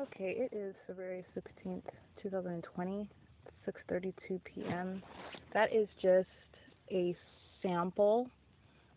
Okay, 0.00 0.34
it 0.38 0.56
is 0.56 0.74
February 0.86 1.26
16th, 1.36 1.82
2020, 2.22 3.06
6:32 3.66 4.40
p.m. 4.44 5.02
That 5.52 5.74
is 5.74 5.88
just 6.00 6.26
a 6.90 7.14
sample, 7.60 8.30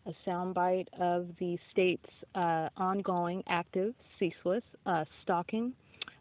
a 0.06 0.14
soundbite 0.26 0.86
of 0.98 1.28
the 1.38 1.58
state's 1.70 2.08
uh, 2.34 2.70
ongoing, 2.78 3.42
active, 3.48 3.92
ceaseless 4.18 4.62
uh, 4.86 5.04
stalking, 5.22 5.74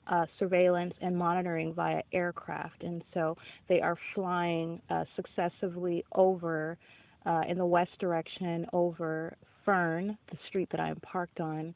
uh, 0.08 0.26
surveillance, 0.38 0.94
and 1.00 1.18
monitoring 1.18 1.74
via 1.74 2.02
aircraft. 2.12 2.84
And 2.84 3.06
so 3.14 3.38
they 3.70 3.80
are 3.80 3.96
flying 4.14 4.82
uh, 4.90 5.06
successively 5.16 6.04
over, 6.14 6.78
uh, 7.26 7.44
in 7.48 7.58
the 7.58 7.66
west 7.66 7.98
direction, 8.00 8.66
over 8.74 9.38
Fern, 9.64 10.18
the 10.30 10.38
street 10.50 10.68
that 10.72 10.82
I 10.82 10.90
am 10.90 10.98
parked 10.98 11.40
on. 11.40 11.74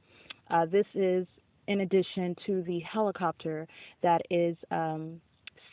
Uh, 0.50 0.66
this 0.66 0.86
is 0.94 1.26
in 1.68 1.82
addition 1.82 2.36
to 2.46 2.64
the 2.64 2.80
helicopter 2.80 3.68
that 4.02 4.22
is 4.30 4.56
um, 4.72 5.20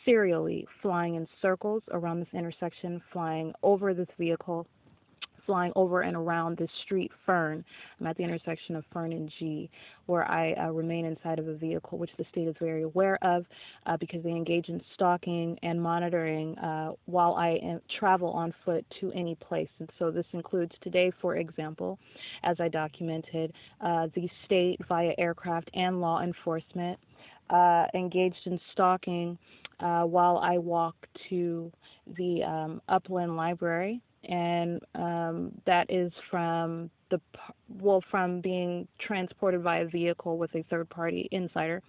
serially 0.03 0.67
flying 0.81 1.15
in 1.15 1.27
circles 1.41 1.81
around 1.91 2.19
this 2.19 2.33
intersection, 2.33 3.01
flying 3.11 3.53
over 3.63 3.93
this 3.93 4.07
vehicle, 4.17 4.67
flying 5.45 5.71
over 5.75 6.01
and 6.01 6.15
around 6.15 6.57
the 6.57 6.67
street, 6.83 7.11
Fern. 7.25 7.63
I'm 7.99 8.07
at 8.07 8.17
the 8.17 8.23
intersection 8.23 8.75
of 8.75 8.83
Fern 8.91 9.11
and 9.11 9.31
G, 9.39 9.69
where 10.05 10.29
I 10.29 10.53
uh, 10.53 10.71
remain 10.71 11.05
inside 11.05 11.39
of 11.39 11.47
a 11.47 11.55
vehicle, 11.55 11.97
which 11.97 12.11
the 12.17 12.25
state 12.31 12.47
is 12.47 12.55
very 12.59 12.83
aware 12.83 13.17
of 13.23 13.45
uh, 13.85 13.97
because 13.97 14.23
they 14.23 14.31
engage 14.31 14.69
in 14.69 14.81
stalking 14.93 15.57
and 15.63 15.81
monitoring 15.81 16.57
uh, 16.57 16.91
while 17.05 17.35
I 17.35 17.59
am, 17.63 17.81
travel 17.99 18.29
on 18.29 18.53
foot 18.63 18.85
to 18.99 19.11
any 19.11 19.35
place. 19.35 19.69
And 19.79 19.89
so 19.99 20.11
this 20.11 20.25
includes 20.33 20.73
today, 20.81 21.11
for 21.21 21.37
example, 21.37 21.99
as 22.43 22.57
I 22.59 22.67
documented, 22.67 23.53
uh, 23.81 24.07
the 24.15 24.29
state 24.45 24.79
via 24.87 25.13
aircraft 25.17 25.69
and 25.73 26.01
law 26.01 26.21
enforcement 26.21 26.99
uh, 27.49 27.85
engaged 27.93 28.41
in 28.45 28.59
stalking 28.73 29.37
uh, 29.79 30.03
while 30.03 30.37
I 30.37 30.57
walk 30.57 30.95
to 31.29 31.71
the 32.17 32.43
um, 32.43 32.81
Upland 32.89 33.35
Library 33.35 34.01
and 34.25 34.81
um, 34.95 35.51
that 35.65 35.87
is 35.89 36.11
from 36.29 36.89
the 37.11 37.19
well 37.79 38.03
from 38.09 38.41
being 38.41 38.87
transported 38.99 39.63
by 39.63 39.79
a 39.79 39.85
vehicle 39.85 40.37
with 40.37 40.53
a 40.55 40.63
third 40.69 40.89
party 40.89 41.27
insider. 41.31 41.81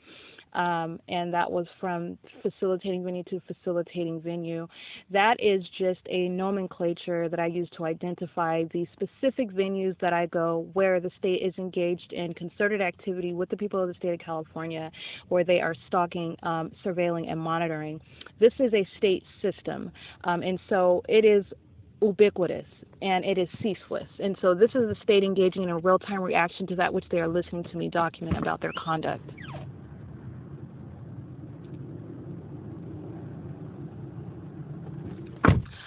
Um, 0.53 1.01
and 1.09 1.35
that 1.35 1.51
was 1.51 1.67
from 1.79 2.17
facilitating 2.43 3.05
venue 3.05 3.23
to 3.25 3.43
facilitating 3.47 4.23
venue. 4.23 4.67
That 5.11 5.37
is 5.39 5.63
just 5.79 6.01
a 6.09 6.31
nomenclature 6.31 7.29
that 7.29 7.39
I 7.39 7.47
use 7.47 7.69
to 7.77 7.85
identify 7.85 8.65
the 8.73 8.87
specific 8.93 9.51
venues 9.51 9.99
that 10.01 10.15
I 10.15 10.27
go 10.27 10.67
where 10.73 10.99
the 10.99 11.11
state 11.19 11.43
is 11.43 11.53
engaged 11.59 12.13
in 12.13 12.33
concerted 12.33 12.81
activity 12.81 13.35
with 13.35 13.51
the 13.51 13.57
people 13.57 13.83
of 13.83 13.89
the 13.89 13.95
state 13.95 14.15
of 14.15 14.21
California, 14.21 14.91
where 15.29 15.45
they 15.45 15.61
are 15.61 15.75
stalking, 15.89 16.37
um, 16.43 16.73
surveilling, 16.83 17.31
and 17.31 17.39
monitoring. 17.39 18.01
This 18.41 18.55
is 18.59 18.73
a 18.73 18.89
state 18.97 19.25
system, 19.43 19.93
um, 20.25 20.43
and 20.43 20.59
so 20.71 21.03
it 21.07 21.27
is 21.27 21.45
ubiquitous 22.03 22.67
and 23.03 23.25
it 23.25 23.39
is 23.39 23.49
ceaseless. 23.63 24.09
And 24.19 24.37
so 24.41 24.55
this 24.55 24.71
is 24.71 24.89
the 24.89 24.97
state 25.03 25.23
engaging 25.23 25.65
in 25.65 25.69
a 25.71 25.79
real 25.79 25.99
time 25.99 26.23
reaction 26.23 26.67
to 26.69 26.77
that 26.77 26.93
which 26.93 27.05
they 27.11 27.19
are 27.21 27.29
listening 27.29 27.65
to 27.65 27.77
me 27.77 27.89
document 27.89 28.39
about 28.39 28.61
their 28.61 28.73
conduct. 28.83 29.31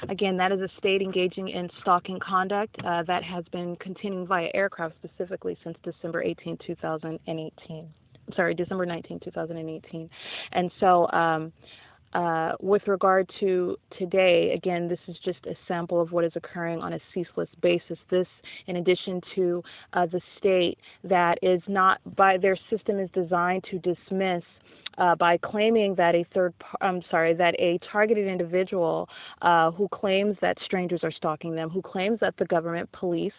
Again, 0.09 0.37
that 0.37 0.51
is 0.51 0.59
a 0.59 0.69
state 0.79 1.01
engaging 1.01 1.49
in 1.49 1.69
stalking 1.81 2.19
conduct 2.19 2.75
uh, 2.83 3.03
that 3.03 3.23
has 3.23 3.43
been 3.51 3.75
continuing 3.75 4.25
via 4.25 4.49
aircraft 4.55 4.95
specifically 5.03 5.55
since 5.63 5.77
December 5.83 6.23
18, 6.23 6.57
2018. 6.65 7.87
Sorry, 8.35 8.55
December 8.55 8.85
19, 8.87 9.19
2018. 9.19 10.09
And 10.53 10.71
so, 10.79 11.09
um, 11.11 11.51
uh, 12.13 12.53
with 12.59 12.87
regard 12.87 13.29
to 13.39 13.77
today, 13.97 14.51
again, 14.55 14.87
this 14.87 14.99
is 15.07 15.15
just 15.23 15.39
a 15.45 15.55
sample 15.67 16.01
of 16.01 16.11
what 16.11 16.23
is 16.23 16.31
occurring 16.35 16.79
on 16.79 16.93
a 16.93 16.99
ceaseless 17.13 17.49
basis. 17.61 17.97
This, 18.09 18.27
in 18.67 18.77
addition 18.77 19.21
to 19.35 19.63
uh, 19.93 20.05
the 20.07 20.21
state 20.37 20.77
that 21.03 21.37
is 21.41 21.61
not 21.67 21.99
by 22.15 22.37
their 22.37 22.57
system 22.69 22.99
is 22.99 23.09
designed 23.13 23.63
to 23.71 23.79
dismiss 23.79 24.43
uh, 24.97 25.15
by 25.15 25.37
claiming 25.37 25.95
that 25.95 26.15
a 26.15 26.25
third, 26.33 26.53
I'm 26.81 27.01
sorry, 27.09 27.33
that 27.35 27.55
a 27.59 27.79
targeted 27.91 28.27
individual 28.27 29.07
uh, 29.41 29.71
who 29.71 29.87
claims 29.89 30.37
that 30.41 30.57
strangers 30.65 31.01
are 31.03 31.11
stalking 31.11 31.55
them, 31.55 31.69
who 31.69 31.81
claims 31.81 32.19
that 32.19 32.35
the 32.37 32.45
government 32.45 32.91
police 32.91 33.33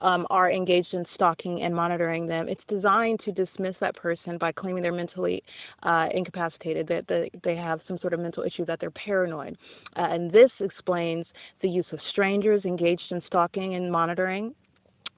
um, 0.00 0.26
are 0.30 0.50
engaged 0.50 0.94
in 0.94 1.04
stalking 1.14 1.62
and 1.62 1.74
monitoring 1.74 2.26
them, 2.26 2.48
it's 2.48 2.62
designed 2.68 3.20
to 3.24 3.32
dismiss 3.32 3.74
that 3.80 3.94
person 3.96 4.38
by 4.38 4.52
claiming 4.52 4.82
they're 4.82 4.92
mentally 4.92 5.42
uh, 5.82 6.08
incapacitated, 6.14 6.86
that, 6.88 7.06
that, 7.08 7.30
they 7.44 7.56
have 7.56 7.80
some 7.86 7.98
sort 7.98 8.12
of 8.12 8.20
mental 8.20 8.42
issue, 8.42 8.64
that 8.64 8.80
they're 8.80 8.90
paranoid. 8.90 9.56
Uh, 9.96 10.06
and 10.10 10.30
this 10.30 10.50
explains 10.60 11.26
the 11.60 11.68
use 11.68 11.86
of 11.92 11.98
strangers 12.10 12.64
engaged 12.64 13.02
in 13.10 13.22
stalking 13.26 13.74
and 13.74 13.90
monitoring 13.90 14.54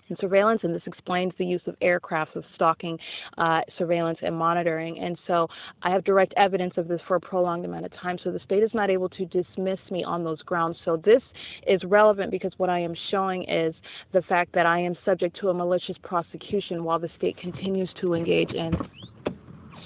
and 0.09 0.19
surveillance, 0.21 0.61
and 0.63 0.75
this 0.75 0.83
explains 0.87 1.33
the 1.39 1.45
use 1.45 1.63
of 1.67 1.77
aircraft 1.81 2.37
of 2.37 2.45
stalking, 2.55 2.99
uh, 3.39 3.61
surveillance, 3.79 4.19
and 4.23 4.37
monitoring. 4.37 4.99
And 4.99 5.19
so 5.27 5.49
I 5.83 5.91
have 5.91 6.05
direct 6.05 6.35
evidence 6.37 6.75
of 6.77 6.89
this 6.89 7.01
for 7.07 7.17
a 7.17 7.21
prolonged 7.21 7.65
amount 7.65 7.87
of 7.87 7.93
time. 7.95 8.19
So 8.23 8.31
the 8.31 8.41
state 8.41 8.63
is 8.63 8.71
not 8.75 8.91
able 8.91 9.09
to 9.11 9.25
dismiss 9.27 9.79
me 9.91 10.05
on 10.05 10.25
those 10.25 10.41
grounds. 10.43 10.77
So 10.85 10.97
this 10.97 11.23
is 11.67 11.83
relevant 11.85 12.31
because 12.31 12.53
what 12.57 12.71
I 12.71 12.81
am 12.81 12.95
showing 13.11 13.45
is 13.49 13.75
the 14.13 14.23
fact 14.23 14.53
that 14.55 14.67
I 14.67 14.79
am 14.79 14.97
subject 15.05 15.39
to 15.41 15.49
a 15.49 15.55
malicious 15.55 15.97
prosecution 16.03 16.85
while 16.85 16.99
the 16.99 17.11
state 17.17 17.37
continues 17.39 17.91
to 18.01 18.15
engage 18.15 18.53
in 18.53 18.73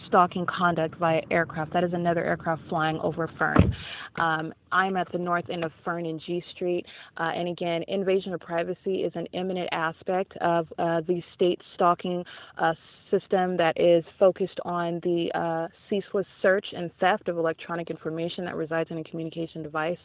stalking 0.08 0.44
conduct 0.46 0.96
via 0.96 1.22
aircraft. 1.30 1.72
That 1.72 1.84
is 1.84 1.92
another 1.92 2.24
aircraft 2.24 2.62
flying 2.68 2.98
over 2.98 3.30
Fern. 3.38 3.74
Um, 4.16 4.52
I'm 4.72 4.96
at 4.96 5.10
the 5.12 5.18
north 5.18 5.48
end 5.50 5.64
of 5.64 5.72
Fern 5.84 6.06
and 6.06 6.20
G 6.26 6.42
Street. 6.54 6.84
Uh, 7.16 7.30
and 7.34 7.48
again, 7.48 7.84
invasion 7.86 8.34
of 8.34 8.40
privacy 8.40 9.04
is 9.04 9.12
an 9.14 9.26
imminent 9.32 9.68
aspect 9.72 10.36
of 10.38 10.66
uh, 10.78 11.02
the 11.06 11.22
state 11.34 11.60
stalking 11.74 12.24
uh, 12.58 12.74
system 13.10 13.56
that 13.56 13.78
is 13.80 14.04
focused 14.18 14.58
on 14.64 15.00
the 15.02 15.30
uh, 15.34 15.68
ceaseless 15.88 16.26
search 16.42 16.66
and 16.72 16.90
theft 17.00 17.28
of 17.28 17.38
electronic 17.38 17.90
information 17.90 18.44
that 18.44 18.56
resides 18.56 18.90
in 18.90 18.98
a 18.98 19.04
communication 19.04 19.62
device. 19.62 19.98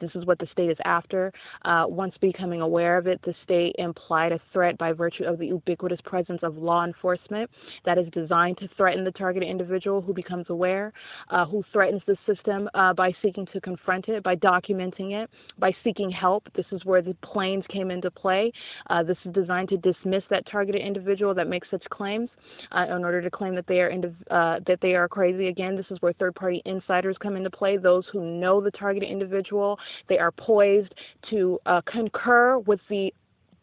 This 0.00 0.10
is 0.14 0.24
what 0.26 0.38
the 0.38 0.46
state 0.52 0.70
is 0.70 0.78
after. 0.84 1.32
Uh, 1.64 1.84
once 1.88 2.14
becoming 2.20 2.60
aware 2.60 2.98
of 2.98 3.06
it, 3.06 3.20
the 3.24 3.34
state 3.44 3.74
implied 3.78 4.32
a 4.32 4.40
threat 4.52 4.76
by 4.78 4.92
virtue 4.92 5.24
of 5.24 5.38
the 5.38 5.46
ubiquitous 5.46 6.00
presence 6.04 6.40
of 6.42 6.56
law 6.56 6.84
enforcement 6.84 7.50
that 7.84 7.98
is 7.98 8.06
designed 8.12 8.58
to 8.58 8.68
threaten 8.76 9.04
the 9.04 9.12
targeted 9.12 9.48
individual 9.48 10.00
who 10.00 10.12
becomes 10.12 10.46
aware, 10.48 10.92
uh, 11.30 11.44
who 11.44 11.64
threatens 11.72 12.02
the 12.06 12.16
system 12.26 12.68
by 12.96 13.12
seeking 13.22 13.46
to 13.52 13.60
confront 13.60 14.08
it, 14.08 14.22
by 14.22 14.36
documenting 14.36 15.22
it, 15.22 15.30
by 15.58 15.74
seeking 15.84 16.10
help. 16.10 16.48
This 16.54 16.66
is 16.72 16.84
where 16.84 17.02
the 17.02 17.14
planes 17.22 17.64
came 17.68 17.90
into 17.90 18.10
play. 18.10 18.52
Uh, 18.88 19.02
this 19.02 19.16
is 19.24 19.32
designed 19.32 19.68
to 19.68 19.76
dismiss 19.78 20.22
that 20.30 20.46
targeted 20.46 20.80
individual 20.80 21.34
that 21.34 21.48
makes 21.48 21.68
such 21.70 21.84
claims 21.90 22.28
uh, 22.72 22.86
in 22.94 23.04
order 23.04 23.20
to 23.22 23.30
claim 23.30 23.54
that 23.54 23.66
they 23.66 23.80
are 23.80 23.90
indiv- 23.90 24.14
uh, 24.30 24.60
that 24.66 24.80
they 24.80 24.94
are 24.94 25.08
crazy. 25.08 25.48
Again, 25.48 25.76
this 25.76 25.86
is 25.90 25.98
where 26.00 26.12
third-party 26.14 26.62
insiders 26.64 27.16
come 27.20 27.36
into 27.36 27.50
play. 27.50 27.76
Those 27.76 28.04
who 28.12 28.24
know 28.24 28.60
the 28.60 28.70
targeted 28.70 29.08
individual, 29.08 29.78
they 30.08 30.18
are 30.18 30.32
poised 30.32 30.94
to 31.30 31.58
uh, 31.66 31.80
concur 31.86 32.58
with 32.58 32.80
the 32.88 33.12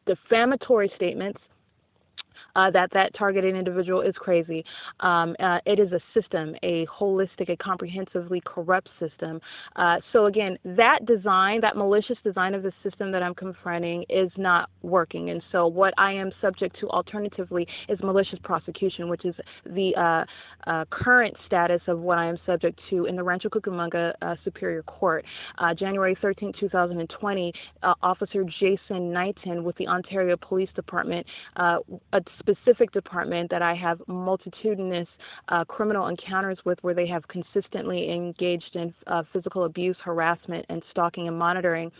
defamatory 0.05 0.91
statements 0.95 1.39
uh, 2.57 2.71
that 2.71 2.89
that 2.91 3.13
targeted 3.13 3.55
individual 3.55 4.01
is 4.01 4.15
crazy. 4.17 4.65
Um, 4.99 5.35
uh, 5.39 5.59
it 5.65 5.79
is 5.79 5.91
a 5.91 5.99
system, 6.13 6.55
a 6.63 6.85
holistic, 6.87 7.49
a 7.49 7.55
comprehensively 7.57 8.41
corrupt 8.45 8.89
system. 8.99 9.39
Uh, 9.75 9.97
so 10.11 10.25
again, 10.25 10.57
that 10.65 11.05
design, 11.05 11.61
that 11.61 11.77
malicious 11.77 12.17
design 12.23 12.55
of 12.55 12.63
the 12.63 12.73
system 12.83 13.11
that 13.11 13.21
I'm 13.21 13.35
confronting 13.35 14.03
is 14.09 14.31
not 14.37 14.69
working. 14.81 15.29
And 15.29 15.41
so 15.51 15.67
what 15.67 15.93
I 15.97 16.11
am 16.11 16.31
subject 16.41 16.79
to 16.79 16.89
alternatively 16.89 17.67
is 17.87 17.99
malicious 18.01 18.39
prosecution, 18.43 19.07
which 19.07 19.23
is 19.23 19.35
the 19.65 19.95
uh, 19.95 20.69
uh, 20.69 20.85
current 20.89 21.37
status 21.45 21.81
of 21.87 21.99
what 21.99 22.17
I 22.17 22.25
am 22.25 22.37
subject 22.45 22.79
to 22.89 23.05
in 23.05 23.15
the 23.15 23.23
Rancho 23.23 23.49
Cucamonga 23.49 24.13
uh, 24.21 24.35
Superior 24.43 24.83
Court. 24.83 25.23
January 25.77 26.17
13, 26.21 26.53
2020, 26.59 27.53
Officer 28.01 28.43
Jason 28.59 29.11
Knighton 29.11 29.63
with 29.63 29.75
the 29.77 29.87
Ontario 29.87 30.35
Police 30.37 30.69
Department 30.75 31.27
specific 32.47 32.91
department 32.91 33.49
that 33.51 33.61
I 33.61 33.73
have 33.75 34.01
multitudinous 34.07 35.07
uh, 35.49 35.65
criminal 35.65 36.07
encounters 36.07 36.57
with 36.65 36.77
where 36.81 36.93
they 36.93 37.07
have 37.07 37.27
consistently 37.27 38.11
engaged 38.11 38.75
in 38.75 38.93
uh, 39.07 39.23
physical 39.33 39.65
abuse, 39.65 39.97
harassment, 40.03 40.65
and 40.69 40.81
stalking 40.91 41.27
and 41.27 41.37
monitoring. 41.37 41.91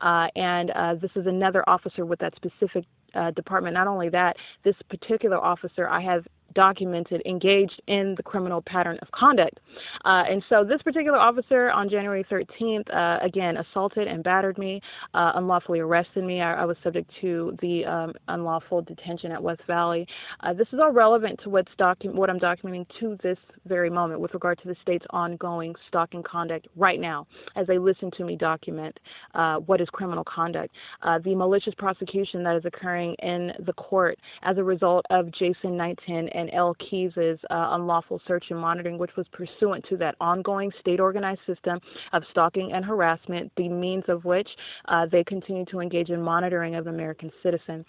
Uh, 0.00 0.28
and 0.36 0.70
uh, 0.70 0.94
this 0.94 1.10
is 1.16 1.26
another 1.26 1.68
officer 1.68 2.04
with 2.04 2.18
that 2.20 2.34
specific 2.36 2.84
uh, 3.14 3.30
department. 3.32 3.74
Not 3.74 3.86
only 3.86 4.08
that, 4.10 4.36
this 4.64 4.74
particular 4.90 5.38
officer 5.38 5.88
I 5.88 6.00
have 6.02 6.26
documented, 6.56 7.22
engaged 7.26 7.80
in 7.86 8.14
the 8.16 8.22
criminal 8.22 8.62
pattern 8.62 8.98
of 9.02 9.10
conduct. 9.12 9.60
Uh, 10.04 10.24
and 10.28 10.42
so 10.48 10.64
this 10.64 10.80
particular 10.82 11.18
officer 11.18 11.70
on 11.70 11.88
January 11.88 12.24
13th, 12.24 12.92
uh, 12.92 13.24
again, 13.24 13.58
assaulted 13.58 14.08
and 14.08 14.24
battered 14.24 14.56
me, 14.56 14.80
uh, 15.14 15.32
unlawfully 15.34 15.80
arrested 15.80 16.24
me. 16.24 16.40
I, 16.40 16.62
I, 16.62 16.64
was 16.64 16.76
subject 16.82 17.10
to 17.20 17.56
the 17.60 17.84
um, 17.84 18.12
unlawful 18.28 18.82
detention 18.82 19.30
at 19.32 19.42
West 19.42 19.60
Valley. 19.66 20.06
Uh, 20.40 20.54
this 20.54 20.66
is 20.72 20.80
all 20.82 20.92
relevant 20.92 21.38
to 21.44 21.50
what's 21.50 21.70
docu- 21.78 22.14
what 22.14 22.30
I'm 22.30 22.40
documenting 22.40 22.86
to 23.00 23.18
this 23.22 23.38
very 23.66 23.90
moment 23.90 24.20
with 24.20 24.32
regard 24.32 24.58
to 24.62 24.68
the 24.68 24.76
state's 24.80 25.04
ongoing 25.10 25.74
stalking 25.88 26.22
conduct 26.22 26.68
right 26.74 26.98
now 26.98 27.26
as 27.54 27.66
they 27.66 27.78
listen 27.78 28.10
to 28.16 28.24
me 28.24 28.34
document 28.36 28.98
uh, 29.34 29.56
what 29.56 29.80
is 29.80 29.88
criminal 29.92 30.24
conduct. 30.24 30.74
Uh, 31.02 31.18
the 31.18 31.34
malicious 31.34 31.74
prosecution 31.76 32.42
that 32.42 32.56
is 32.56 32.64
occurring 32.64 33.14
in 33.22 33.52
the 33.66 33.72
court 33.74 34.18
as 34.42 34.56
a 34.56 34.64
result 34.64 35.04
of 35.10 35.30
Jason 35.32 35.76
Knighton 35.76 36.28
and 36.30 36.45
L. 36.52 36.74
Keys's 36.78 37.38
uh, 37.50 37.68
unlawful 37.72 38.20
search 38.26 38.46
and 38.50 38.58
monitoring, 38.58 38.98
which 38.98 39.16
was 39.16 39.26
pursuant 39.32 39.84
to 39.88 39.96
that 39.98 40.14
ongoing 40.20 40.70
state 40.80 41.00
organized 41.00 41.40
system 41.46 41.78
of 42.12 42.22
stalking 42.30 42.72
and 42.72 42.84
harassment, 42.84 43.50
the 43.56 43.68
means 43.68 44.04
of 44.08 44.24
which 44.24 44.48
uh, 44.88 45.06
they 45.10 45.24
continue 45.24 45.64
to 45.66 45.80
engage 45.80 46.10
in 46.10 46.20
monitoring 46.20 46.74
of 46.74 46.86
American 46.86 47.30
citizens. 47.42 47.84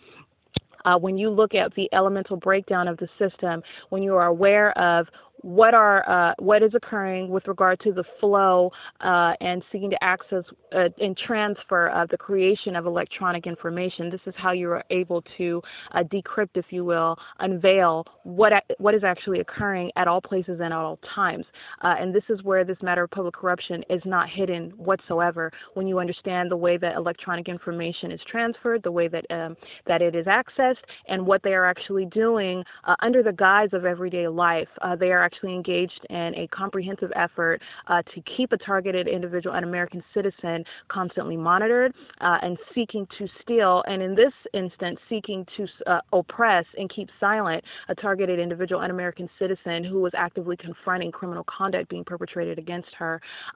Uh, 0.85 0.97
when 0.97 1.17
you 1.17 1.29
look 1.29 1.53
at 1.53 1.73
the 1.75 1.89
elemental 1.93 2.37
breakdown 2.37 2.87
of 2.87 2.97
the 2.97 3.09
system, 3.19 3.61
when 3.89 4.01
you 4.01 4.15
are 4.15 4.27
aware 4.27 4.77
of 4.77 5.07
what 5.41 5.73
are 5.73 6.07
uh, 6.09 6.33
what 6.39 6.63
is 6.63 6.73
occurring 6.73 7.29
with 7.29 7.47
regard 7.47 7.79
to 7.81 7.91
the 7.91 8.03
flow 8.19 8.71
uh, 9.01 9.33
and 9.41 9.63
seeking 9.71 9.89
to 9.89 10.03
access 10.03 10.43
uh, 10.75 10.89
and 10.99 11.17
transfer 11.17 11.89
of 11.89 12.09
the 12.09 12.17
creation 12.17 12.75
of 12.75 12.85
electronic 12.85 13.47
information. 13.47 14.09
This 14.09 14.21
is 14.25 14.33
how 14.37 14.51
you 14.51 14.69
are 14.71 14.83
able 14.89 15.23
to 15.37 15.61
uh, 15.93 16.03
decrypt, 16.03 16.55
if 16.55 16.65
you 16.69 16.83
will, 16.85 17.15
unveil 17.39 18.05
what 18.23 18.51
what 18.79 18.95
is 18.95 19.03
actually 19.03 19.39
occurring 19.39 19.91
at 19.95 20.07
all 20.07 20.21
places 20.21 20.59
and 20.61 20.65
at 20.65 20.71
all 20.73 20.99
times. 21.13 21.45
Uh, 21.83 21.95
and 21.99 22.13
this 22.13 22.23
is 22.29 22.41
where 22.43 22.63
this 22.63 22.77
matter 22.81 23.03
of 23.03 23.11
public 23.11 23.35
corruption 23.35 23.83
is 23.89 24.01
not 24.05 24.29
hidden 24.29 24.71
whatsoever. 24.71 25.51
When 25.75 25.87
you 25.87 25.99
understand 25.99 26.49
the 26.49 26.57
way 26.57 26.77
that 26.77 26.95
electronic 26.95 27.47
information 27.47 28.11
is 28.11 28.19
transferred, 28.29 28.83
the 28.83 28.91
way 28.91 29.07
that 29.07 29.25
um, 29.29 29.55
that 29.85 30.01
it 30.01 30.15
is 30.15 30.25
accessed, 30.25 30.75
and 31.07 31.25
what 31.25 31.43
they 31.43 31.53
are 31.53 31.65
actually 31.65 32.05
doing 32.05 32.63
uh, 32.85 32.95
under 33.01 33.21
the 33.21 33.33
guise 33.33 33.69
of 33.73 33.85
everyday 33.85 34.27
life, 34.27 34.67
they 34.99 35.11
are 35.11 35.26
actually 35.27 35.53
engaged 35.53 36.03
in 36.09 36.29
a 36.43 36.45
comprehensive 36.61 37.11
effort 37.15 37.57
uh, 37.87 38.01
to 38.13 38.19
keep 38.35 38.49
a 38.53 38.59
targeted 38.71 39.05
individual, 39.17 39.53
an 39.55 39.65
American 39.71 40.01
citizen, 40.13 40.57
constantly 40.87 41.37
monitored 41.51 41.91
uh, 42.21 42.37
and 42.45 42.57
seeking 42.73 43.05
to 43.17 43.27
steal, 43.41 43.73
and 43.89 43.99
in 44.07 44.15
this 44.15 44.35
instance, 44.53 44.97
seeking 45.11 45.45
to 45.55 45.63
uh, 45.85 45.99
oppress 46.13 46.65
and 46.79 46.85
keep 46.97 47.09
silent 47.19 47.61
a 47.89 47.95
targeted 47.95 48.39
individual, 48.39 48.79
an 48.81 48.91
American 48.97 49.27
citizen 49.41 49.83
who 49.83 49.99
was 50.05 50.13
actively 50.15 50.55
confronting 50.67 51.11
criminal 51.11 51.45
conduct 51.57 51.89
being 51.89 52.05
perpetrated 52.13 52.57
against 52.57 52.91
her 53.01 53.13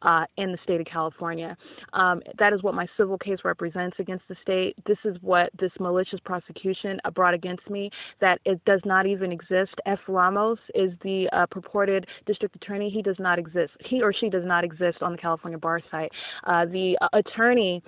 uh, 0.10 0.26
in 0.38 0.52
the 0.52 0.58
state 0.66 0.80
of 0.84 0.88
California. 0.98 1.56
Um, 1.94 2.18
that 2.38 2.52
is 2.54 2.60
what 2.64 2.76
my 2.82 2.88
civil 2.98 3.18
case 3.18 3.40
represents 3.46 3.96
against 4.04 4.26
the 4.28 4.36
state. 4.42 4.76
This 4.86 4.98
is 5.06 5.16
what 5.22 5.50
this 5.64 5.72
malicious 5.80 6.20
prosecution 6.32 7.00
uh, 7.06 7.12
brought 7.12 7.36
against 7.42 7.66
me, 7.70 7.84
that 8.20 8.38
it 8.52 8.58
does 8.66 8.82
not 8.86 9.04
even 9.14 9.32
exist. 9.32 9.74
F. 9.86 10.00
Ramos 10.08 10.60
is 10.76 10.92
the 11.04 11.30
uh, 11.32 11.46
purported 11.62 12.08
district 12.26 12.56
attorney, 12.56 12.90
he 12.90 13.02
does 13.02 13.18
not 13.20 13.40
exist. 13.40 13.72
He 13.86 14.02
or 14.02 14.14
she 14.14 14.30
does 14.30 14.46
not 14.46 14.64
exist 14.64 15.02
on 15.02 15.14
the 15.14 15.18
California 15.18 15.58
bar 15.58 15.82
site. 15.90 16.12
Uh, 16.46 16.66
the 16.66 16.98
uh, 17.02 17.08
attorney, 17.14 17.84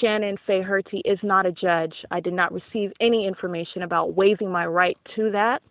Shannon 0.00 0.36
Faherty, 0.46 1.02
is 1.04 1.18
not 1.22 1.46
a 1.46 1.52
judge. 1.52 1.94
I 2.10 2.20
did 2.20 2.32
not 2.32 2.52
receive 2.52 2.92
any 3.00 3.26
information 3.26 3.82
about 3.82 4.14
waiving 4.14 4.50
my 4.50 4.66
right 4.66 4.96
to 5.16 5.30
that. 5.32 5.62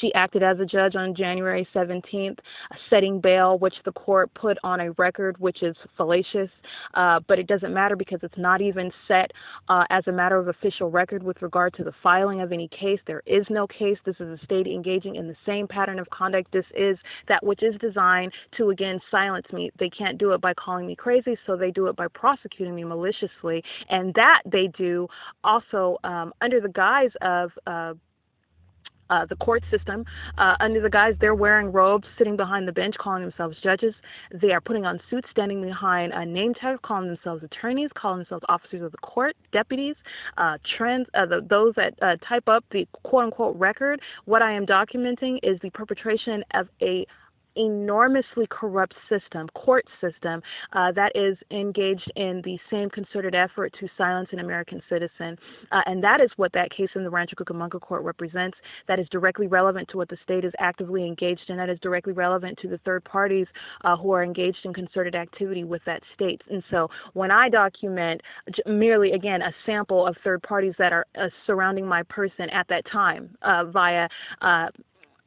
She 0.00 0.12
acted 0.14 0.42
as 0.42 0.58
a 0.60 0.64
judge 0.64 0.96
on 0.96 1.14
January 1.14 1.66
17th, 1.74 2.38
setting 2.90 3.20
bail, 3.20 3.58
which 3.58 3.74
the 3.84 3.92
court 3.92 4.32
put 4.34 4.58
on 4.64 4.80
a 4.80 4.92
record, 4.92 5.38
which 5.38 5.62
is 5.62 5.76
fallacious. 5.96 6.50
Uh, 6.94 7.20
but 7.26 7.38
it 7.38 7.46
doesn't 7.46 7.72
matter 7.72 7.96
because 7.96 8.20
it's 8.22 8.36
not 8.36 8.60
even 8.60 8.90
set 9.08 9.30
uh, 9.68 9.84
as 9.90 10.04
a 10.06 10.12
matter 10.12 10.38
of 10.38 10.48
official 10.48 10.90
record 10.90 11.22
with 11.22 11.40
regard 11.42 11.74
to 11.74 11.84
the 11.84 11.92
filing 12.02 12.40
of 12.40 12.52
any 12.52 12.68
case. 12.68 13.00
There 13.06 13.22
is 13.26 13.44
no 13.50 13.66
case. 13.66 13.98
This 14.04 14.16
is 14.20 14.38
a 14.40 14.44
state 14.44 14.66
engaging 14.66 15.16
in 15.16 15.28
the 15.28 15.36
same 15.46 15.66
pattern 15.66 15.98
of 15.98 16.08
conduct. 16.10 16.52
This 16.52 16.64
is 16.74 16.96
that 17.28 17.44
which 17.44 17.62
is 17.62 17.74
designed 17.80 18.32
to, 18.56 18.70
again, 18.70 19.00
silence 19.10 19.46
me. 19.52 19.70
They 19.78 19.90
can't 19.90 20.18
do 20.18 20.32
it 20.32 20.40
by 20.40 20.54
calling 20.54 20.86
me 20.86 20.96
crazy, 20.96 21.36
so 21.46 21.56
they 21.56 21.70
do 21.70 21.86
it 21.86 21.96
by 21.96 22.08
prosecuting 22.08 22.74
me 22.74 22.84
maliciously. 22.84 23.62
And 23.88 24.14
that 24.14 24.42
they 24.44 24.68
do 24.76 25.08
also 25.44 25.98
um, 26.04 26.32
under 26.40 26.60
the 26.60 26.68
guise 26.68 27.10
of 27.20 27.50
uh, 27.66 27.94
uh, 29.12 29.26
the 29.26 29.36
court 29.36 29.62
system 29.70 30.04
uh, 30.38 30.54
under 30.60 30.80
the 30.80 30.88
guise 30.88 31.14
they're 31.20 31.34
wearing 31.34 31.70
robes, 31.70 32.06
sitting 32.16 32.36
behind 32.36 32.66
the 32.66 32.72
bench, 32.72 32.94
calling 32.98 33.22
themselves 33.22 33.56
judges. 33.62 33.94
They 34.32 34.52
are 34.52 34.60
putting 34.60 34.86
on 34.86 35.00
suits, 35.10 35.28
standing 35.30 35.60
behind 35.62 36.12
a 36.14 36.24
name 36.24 36.54
tag, 36.54 36.80
calling 36.82 37.08
themselves 37.08 37.44
attorneys, 37.44 37.90
calling 37.94 38.20
themselves 38.20 38.44
officers 38.48 38.82
of 38.82 38.92
the 38.92 38.98
court, 38.98 39.36
deputies, 39.52 39.96
uh, 40.38 40.56
trends, 40.76 41.06
uh, 41.14 41.26
the, 41.26 41.46
those 41.48 41.74
that 41.76 41.94
uh, 42.00 42.16
type 42.26 42.48
up 42.48 42.64
the 42.72 42.88
quote 43.02 43.24
unquote 43.24 43.56
record. 43.56 44.00
What 44.24 44.40
I 44.40 44.52
am 44.52 44.64
documenting 44.66 45.38
is 45.42 45.58
the 45.62 45.70
perpetration 45.70 46.42
of 46.54 46.68
a 46.80 47.06
enormously 47.56 48.46
corrupt 48.50 48.94
system, 49.08 49.48
court 49.54 49.84
system, 50.00 50.42
uh, 50.72 50.92
that 50.92 51.12
is 51.14 51.36
engaged 51.50 52.10
in 52.16 52.42
the 52.44 52.58
same 52.70 52.88
concerted 52.90 53.34
effort 53.34 53.74
to 53.78 53.88
silence 53.96 54.28
an 54.32 54.38
American 54.38 54.82
citizen. 54.88 55.36
Uh, 55.70 55.80
and 55.86 56.02
that 56.02 56.20
is 56.20 56.30
what 56.36 56.52
that 56.52 56.70
case 56.70 56.88
in 56.94 57.04
the 57.04 57.10
Rancho 57.10 57.36
Cucamonga 57.36 57.80
court 57.80 58.02
represents. 58.02 58.56
That 58.88 58.98
is 58.98 59.06
directly 59.10 59.46
relevant 59.46 59.88
to 59.90 59.96
what 59.96 60.08
the 60.08 60.18
state 60.24 60.44
is 60.44 60.52
actively 60.58 61.06
engaged 61.06 61.48
in. 61.48 61.56
That 61.56 61.70
is 61.70 61.78
directly 61.80 62.12
relevant 62.12 62.58
to 62.62 62.68
the 62.68 62.78
third 62.78 63.04
parties 63.04 63.46
uh, 63.84 63.96
who 63.96 64.12
are 64.12 64.24
engaged 64.24 64.58
in 64.64 64.72
concerted 64.72 65.14
activity 65.14 65.64
with 65.64 65.82
that 65.86 66.02
state. 66.14 66.40
And 66.50 66.62
so 66.70 66.88
when 67.12 67.30
I 67.30 67.48
document 67.48 68.20
merely, 68.66 69.12
again, 69.12 69.42
a 69.42 69.52
sample 69.66 70.06
of 70.06 70.16
third 70.24 70.42
parties 70.42 70.74
that 70.78 70.92
are 70.92 71.06
uh, 71.18 71.28
surrounding 71.46 71.86
my 71.86 72.02
person 72.04 72.50
at 72.50 72.66
that 72.68 72.84
time 72.90 73.36
uh, 73.42 73.64
via 73.64 74.08
uh, 74.40 74.68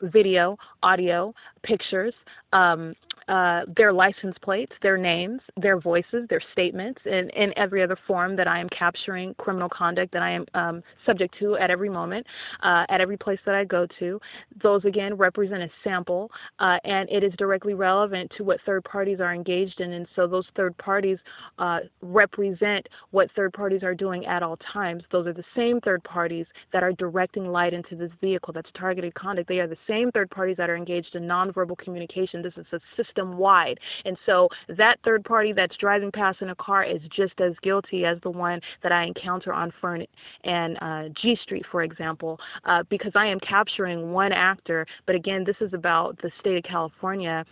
video, 0.02 0.58
audio, 0.84 1.34
pictures, 1.64 2.14
um, 2.54 2.96
uh, 3.28 3.62
their 3.76 3.92
license 3.92 4.36
plates, 4.42 4.72
their 4.82 4.98
names, 4.98 5.42
their 5.58 5.80
voices, 5.80 6.28
their 6.30 6.42
statements, 6.52 7.00
and, 7.06 7.32
in 7.32 7.52
every 7.58 7.82
other 7.82 7.98
form 8.08 8.36
that 8.36 8.48
I 8.48 8.60
am 8.60 8.70
capturing 8.70 9.34
criminal 9.36 9.70
conduct 9.70 10.12
that 10.14 10.22
I 10.22 10.32
am 10.32 10.46
um, 10.54 10.84
subject 11.06 11.36
to 11.40 11.58
at 11.58 11.72
every 11.72 11.90
moment, 11.90 12.26
uh, 12.62 12.86
at 12.90 13.02
every 13.02 13.18
place 13.18 13.40
that 13.46 13.56
I 13.56 13.64
go 13.64 13.88
to. 14.00 14.20
Those, 14.62 14.86
again, 14.86 15.16
represent 15.16 15.64
a 15.64 15.70
sample, 15.84 16.30
uh, 16.60 16.78
and 16.84 17.10
it 17.10 17.24
is 17.24 17.34
directly 17.38 17.74
relevant 17.74 18.32
to 18.38 18.44
what 18.44 18.60
third 18.66 18.84
parties 18.84 19.20
are 19.20 19.34
engaged 19.34 19.80
in. 19.80 19.94
And 19.94 20.08
so 20.16 20.28
those 20.28 20.46
third 20.56 20.78
parties 20.78 21.18
uh, 21.58 21.80
represent 22.02 22.88
what 23.12 23.32
third 23.36 23.54
parties 23.54 23.82
are 23.82 23.96
doing 23.96 24.26
at 24.26 24.44
all 24.44 24.58
times. 24.72 25.04
Those 25.12 25.28
are 25.28 25.34
the 25.34 25.44
same 25.56 25.80
third 25.82 26.04
parties 26.04 26.46
that 26.74 26.84
are 26.84 26.94
directing 26.94 27.48
light 27.48 27.74
into 27.74 27.96
this 27.96 28.12
vehicle 28.22 28.54
that's 28.54 28.70
targeted 28.78 29.16
conduct. 29.16 29.48
They 29.48 29.60
are 29.60 29.68
the 29.68 29.78
same 29.88 30.12
third 30.12 30.30
parties 30.30 30.58
that 30.58 30.70
are 30.70 30.78
engaged 30.78 31.16
in 31.16 31.24
nonverbal 31.24 31.78
communication. 31.78 32.42
This 32.42 32.54
is 32.58 32.66
a 32.72 32.80
system 32.96 33.15
wide. 33.24 33.80
And 34.06 34.18
so 34.26 34.50
that 34.78 35.00
third 35.04 35.24
party 35.24 35.54
that's 35.54 35.76
driving 35.78 36.12
past 36.12 36.42
in 36.42 36.50
a 36.50 36.56
car 36.56 36.84
is 36.84 37.02
just 37.16 37.40
as 37.40 37.54
guilty 37.62 38.06
as 38.06 38.18
the 38.22 38.30
one 38.30 38.60
that 38.84 38.92
I 38.92 39.04
encounter 39.04 39.54
on 39.54 39.72
Fern 39.80 40.06
and 40.44 40.78
uh, 40.82 41.10
G 41.22 41.38
Street, 41.42 41.66
for 41.72 41.84
example, 41.84 42.40
uh, 42.66 42.84
because 42.90 43.12
I 43.16 43.28
am 43.28 43.40
capturing 43.40 44.12
one 44.12 44.32
actor. 44.32 44.86
But 45.06 45.16
again, 45.16 45.44
this 45.46 45.56
is 45.62 45.74
about 45.74 46.18
the 46.22 46.32
state 46.40 46.58
of 46.58 46.64
California 46.64 47.46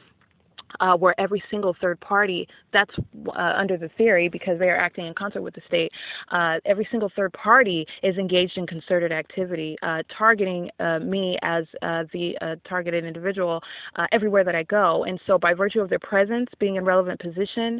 uh, 0.79 0.95
where 0.95 1.19
every 1.19 1.43
single 1.49 1.75
third 1.81 1.99
party, 1.99 2.47
that's 2.71 2.91
uh, 3.27 3.53
under 3.57 3.77
the 3.77 3.89
theory 3.97 4.29
because 4.29 4.59
they 4.59 4.69
are 4.69 4.77
acting 4.77 5.05
in 5.07 5.13
concert 5.13 5.41
with 5.41 5.53
the 5.53 5.61
state, 5.67 5.91
uh, 6.31 6.57
every 6.65 6.87
single 6.91 7.11
third 7.15 7.33
party 7.33 7.85
is 8.01 8.17
engaged 8.17 8.57
in 8.57 8.65
concerted 8.67 9.11
activity, 9.11 9.77
uh, 9.81 10.01
targeting 10.15 10.69
uh, 10.79 10.99
me 10.99 11.37
as 11.41 11.65
uh, 11.81 12.03
the 12.13 12.35
targeted 12.67 13.05
individual 13.05 13.61
everywhere 14.11 14.43
that 14.43 14.55
I 14.55 14.63
go. 14.63 15.03
And 15.05 15.19
so, 15.25 15.37
by 15.37 15.53
virtue 15.53 15.81
of 15.81 15.89
their 15.89 15.99
presence, 15.99 16.49
being 16.59 16.75
in 16.75 16.85
relevant 16.85 17.19
position, 17.19 17.79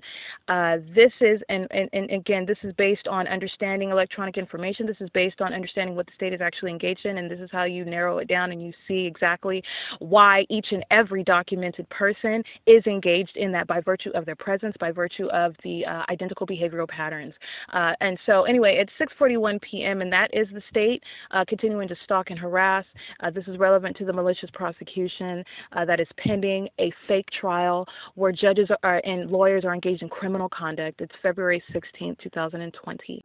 this 0.95 1.12
is, 1.21 1.41
and, 1.50 1.67
and, 1.71 1.89
and 1.93 2.12
again, 2.12 2.45
this 2.45 2.57
is 2.63 2.73
based 2.77 3.07
on 3.07 3.27
understanding 3.27 3.89
electronic 3.89 4.38
information. 4.38 4.85
This 4.85 4.97
is 5.00 5.09
based 5.09 5.41
on 5.41 5.53
understanding 5.53 5.95
what 5.95 6.05
the 6.05 6.12
state 6.15 6.33
is 6.33 6.41
actually 6.41 6.71
engaged 6.71 7.05
in, 7.05 7.17
and 7.17 7.29
this 7.29 7.39
is 7.39 7.50
how 7.51 7.63
you 7.63 7.85
narrow 7.85 8.19
it 8.19 8.27
down 8.27 8.51
and 8.51 8.62
you 8.62 8.73
see 8.88 9.05
exactly 9.05 9.63
why 10.00 10.45
each 10.50 10.67
and 10.71 10.85
every 10.91 11.23
documented 11.23 11.88
person 11.89 12.43
is 12.65 12.82
is 12.85 12.91
engaged 12.91 13.35
in 13.35 13.51
that 13.51 13.67
by 13.67 13.79
virtue 13.81 14.11
of 14.13 14.25
their 14.25 14.35
presence, 14.35 14.75
by 14.79 14.91
virtue 14.91 15.27
of 15.27 15.55
the 15.63 15.85
uh, 15.85 16.03
identical 16.09 16.45
behavioral 16.45 16.87
patterns. 16.87 17.33
Uh, 17.71 17.93
and 18.01 18.17
so, 18.25 18.43
anyway, 18.43 18.77
it's 18.79 18.91
6:41 18.99 19.61
p.m. 19.61 20.01
and 20.01 20.11
that 20.11 20.29
is 20.33 20.47
the 20.53 20.61
state 20.69 21.03
uh, 21.31 21.43
continuing 21.47 21.87
to 21.87 21.95
stalk 22.03 22.29
and 22.29 22.39
harass. 22.39 22.85
Uh, 23.21 23.29
this 23.29 23.45
is 23.47 23.57
relevant 23.57 23.95
to 23.97 24.05
the 24.05 24.13
malicious 24.13 24.49
prosecution 24.53 25.43
uh, 25.73 25.85
that 25.85 25.99
is 25.99 26.07
pending 26.17 26.67
a 26.79 26.91
fake 27.07 27.27
trial 27.39 27.85
where 28.15 28.31
judges 28.31 28.69
are, 28.83 29.01
and 29.05 29.29
lawyers 29.29 29.65
are 29.65 29.73
engaged 29.73 30.01
in 30.01 30.09
criminal 30.09 30.49
conduct. 30.49 31.01
It's 31.01 31.13
February 31.21 31.63
16, 31.71 32.17
2020. 32.23 33.21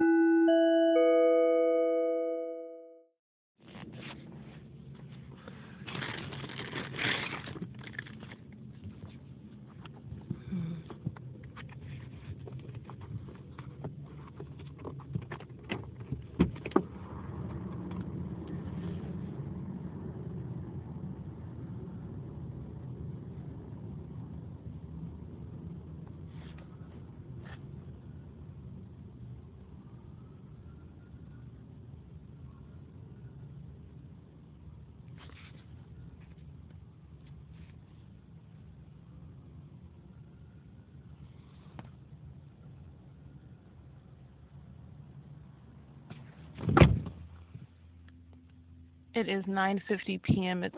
It 49.18 49.28
is 49.28 49.42
9:50 49.46 50.22
p.m. 50.22 50.62
It's 50.62 50.76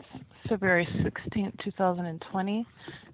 February 0.49 0.87
16th, 1.03 1.63
2020, 1.63 2.65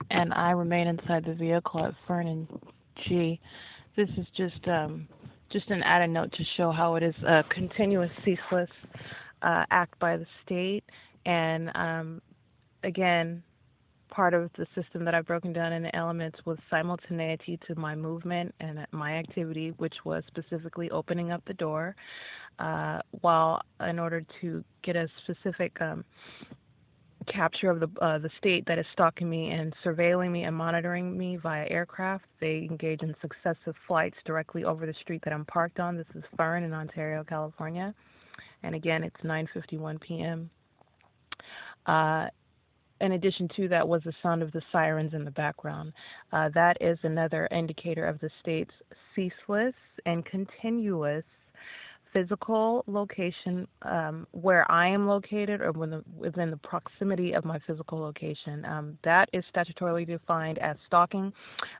and 0.09 0.33
I 0.33 0.51
remain 0.51 0.87
inside 0.87 1.25
the 1.25 1.33
vehicle 1.33 1.85
at 1.85 1.93
Fern 2.07 2.27
and 2.27 2.47
G. 3.05 3.37
This 3.97 4.07
is 4.17 4.25
just 4.37 4.65
um, 4.69 5.05
just 5.51 5.69
an 5.69 5.83
added 5.83 6.11
note 6.11 6.31
to 6.31 6.45
show 6.55 6.71
how 6.71 6.95
it 6.95 7.03
is 7.03 7.13
a 7.27 7.43
continuous, 7.49 8.09
ceaseless 8.23 8.69
uh, 9.41 9.65
act 9.69 9.99
by 9.99 10.15
the 10.15 10.25
state, 10.45 10.85
and 11.25 11.71
um, 11.75 12.21
again, 12.85 13.43
part 14.09 14.33
of 14.33 14.49
the 14.57 14.65
system 14.75 15.05
that 15.05 15.13
I've 15.13 15.25
broken 15.25 15.53
down 15.53 15.73
into 15.73 15.93
elements 15.95 16.39
was 16.45 16.57
simultaneity 16.69 17.59
to 17.67 17.75
my 17.75 17.95
movement 17.95 18.53
and 18.59 18.85
my 18.91 19.13
activity, 19.17 19.73
which 19.77 19.95
was 20.05 20.23
specifically 20.27 20.89
opening 20.91 21.31
up 21.31 21.43
the 21.45 21.53
door, 21.53 21.95
uh, 22.59 22.99
while 23.21 23.61
in 23.87 23.99
order 23.99 24.23
to 24.41 24.63
get 24.83 24.95
a 24.95 25.07
specific 25.23 25.79
um, 25.81 26.03
capture 27.27 27.69
of 27.69 27.79
the 27.79 27.89
uh, 28.01 28.17
the 28.17 28.29
state 28.37 28.65
that 28.67 28.79
is 28.79 28.85
stalking 28.93 29.29
me 29.29 29.51
and 29.51 29.73
surveilling 29.85 30.31
me 30.31 30.43
and 30.43 30.55
monitoring 30.55 31.17
me 31.17 31.35
via 31.37 31.67
aircraft. 31.69 32.25
They 32.39 32.67
engage 32.69 33.01
in 33.01 33.15
successive 33.21 33.75
flights 33.87 34.17
directly 34.25 34.63
over 34.63 34.85
the 34.85 34.93
street 35.01 35.21
that 35.25 35.33
I'm 35.33 35.45
parked 35.45 35.79
on. 35.79 35.97
This 35.97 36.07
is 36.15 36.23
Fern 36.35 36.63
in 36.63 36.73
Ontario, 36.73 37.23
California, 37.23 37.93
and 38.63 38.75
again, 38.75 39.03
it's 39.03 39.21
9:51 39.23 39.99
p.m. 40.01 40.49
Uh, 41.85 42.27
in 43.01 43.13
addition 43.13 43.47
to 43.55 43.67
that 43.69 43.87
was 43.87 44.01
the 44.03 44.13
sound 44.21 44.41
of 44.41 44.51
the 44.51 44.61
sirens 44.71 45.13
in 45.13 45.23
the 45.23 45.31
background. 45.31 45.93
Uh, 46.31 46.49
that 46.53 46.77
is 46.81 46.97
another 47.03 47.47
indicator 47.51 48.05
of 48.05 48.19
the 48.19 48.29
state's 48.41 48.73
ceaseless 49.15 49.75
and 50.05 50.25
continuous 50.25 51.23
physical 52.17 52.83
location 52.87 53.67
um, 53.83 54.25
where 54.31 54.69
I 54.71 54.87
am 54.87 55.07
located 55.07 55.61
or 55.61 55.71
within 55.71 55.91
the, 55.91 56.03
within 56.17 56.49
the 56.49 56.57
proximity 56.57 57.33
of 57.33 57.45
my 57.45 57.59
physical 57.67 57.99
location. 57.99 58.65
Um, 58.65 58.97
that 59.03 59.29
is 59.33 59.43
statutorily 59.55 60.07
defined 60.07 60.57
as 60.57 60.77
stalking, 60.87 61.31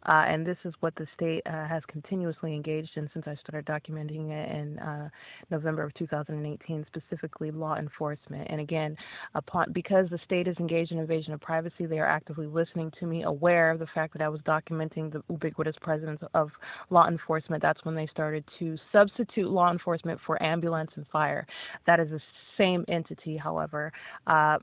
uh, 0.07 0.25
and 0.27 0.45
this 0.45 0.57
is 0.63 0.73
what 0.81 0.95
the 0.95 1.07
state 1.15 1.41
uh, 1.47 1.67
has 1.67 1.81
continuously 1.88 2.53
engaged 2.53 2.91
in 2.95 3.09
since 3.13 3.25
I 3.27 3.35
started 3.35 3.65
documenting 3.65 4.29
it 4.29 4.55
in 4.55 4.79
uh, 4.79 5.09
November 5.49 5.83
of 5.83 5.93
2018, 5.95 6.85
specifically 6.88 7.49
law 7.49 7.75
enforcement. 7.75 8.47
And 8.49 8.62
again, 8.62 8.95
upon 9.33 9.71
because 9.73 10.07
the 10.12 10.19
state 10.23 10.47
is 10.47 10.55
engaged 10.59 10.91
in 10.91 10.99
invasion 10.99 11.33
of 11.33 11.41
privacy, 11.41 11.85
they 11.88 11.99
are 11.99 12.07
actively 12.07 12.45
listening 12.45 12.91
to 12.99 13.07
me, 13.07 13.23
aware 13.23 13.71
of 13.71 13.79
the 13.79 13.88
fact 13.95 14.13
that 14.13 14.21
I 14.21 14.29
was 14.29 14.41
documenting 14.41 15.12
the 15.12 15.23
ubiquitous 15.29 15.75
presence 15.81 16.19
of 16.33 16.51
law 16.91 17.07
enforcement. 17.07 17.63
That's 17.63 17.83
when 17.85 17.95
they 17.95 18.07
started 18.07 18.43
to 18.59 18.77
substitute 18.91 19.49
law 19.49 19.71
enforcement 19.71 20.19
for 20.27 20.41
ambulance 20.43 20.91
and 20.95 21.07
fire. 21.07 21.47
That 21.87 21.99
is 21.99 22.09
the 22.09 22.21
same 22.57 22.85
entity, 22.87 23.35
however. 23.37 23.91
Uh, 24.27 24.59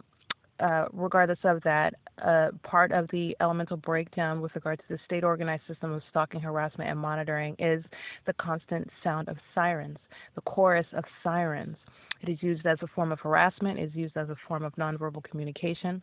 uh, 0.61 0.85
regardless 0.92 1.40
of 1.42 1.61
that, 1.64 1.94
uh, 2.24 2.50
part 2.62 2.92
of 2.92 3.09
the 3.11 3.37
elemental 3.40 3.77
breakdown 3.77 4.40
with 4.40 4.55
regard 4.55 4.79
to 4.79 4.85
the 4.88 4.98
state 5.05 5.24
organized 5.24 5.64
system 5.66 5.92
of 5.92 6.00
stalking, 6.11 6.40
harassment, 6.40 6.88
and 6.88 6.98
monitoring 6.98 7.57
is 7.59 7.83
the 8.27 8.33
constant 8.35 8.88
sound 9.03 9.29
of 9.29 9.37
sirens, 9.53 9.98
the 10.37 10.40
chorus 10.42 10.87
of 10.92 11.03
sirens. 11.24 11.77
It 12.22 12.29
is 12.29 12.38
used 12.40 12.66
as 12.66 12.79
a 12.83 12.87
form 12.94 13.11
of 13.11 13.18
harassment, 13.18 13.81
it 13.81 13.85
is 13.88 13.94
used 13.96 14.16
as 14.16 14.29
a 14.31 14.37
form 14.46 14.62
of 14.64 14.72
nonverbal 14.77 15.24
communication. 15.24 16.00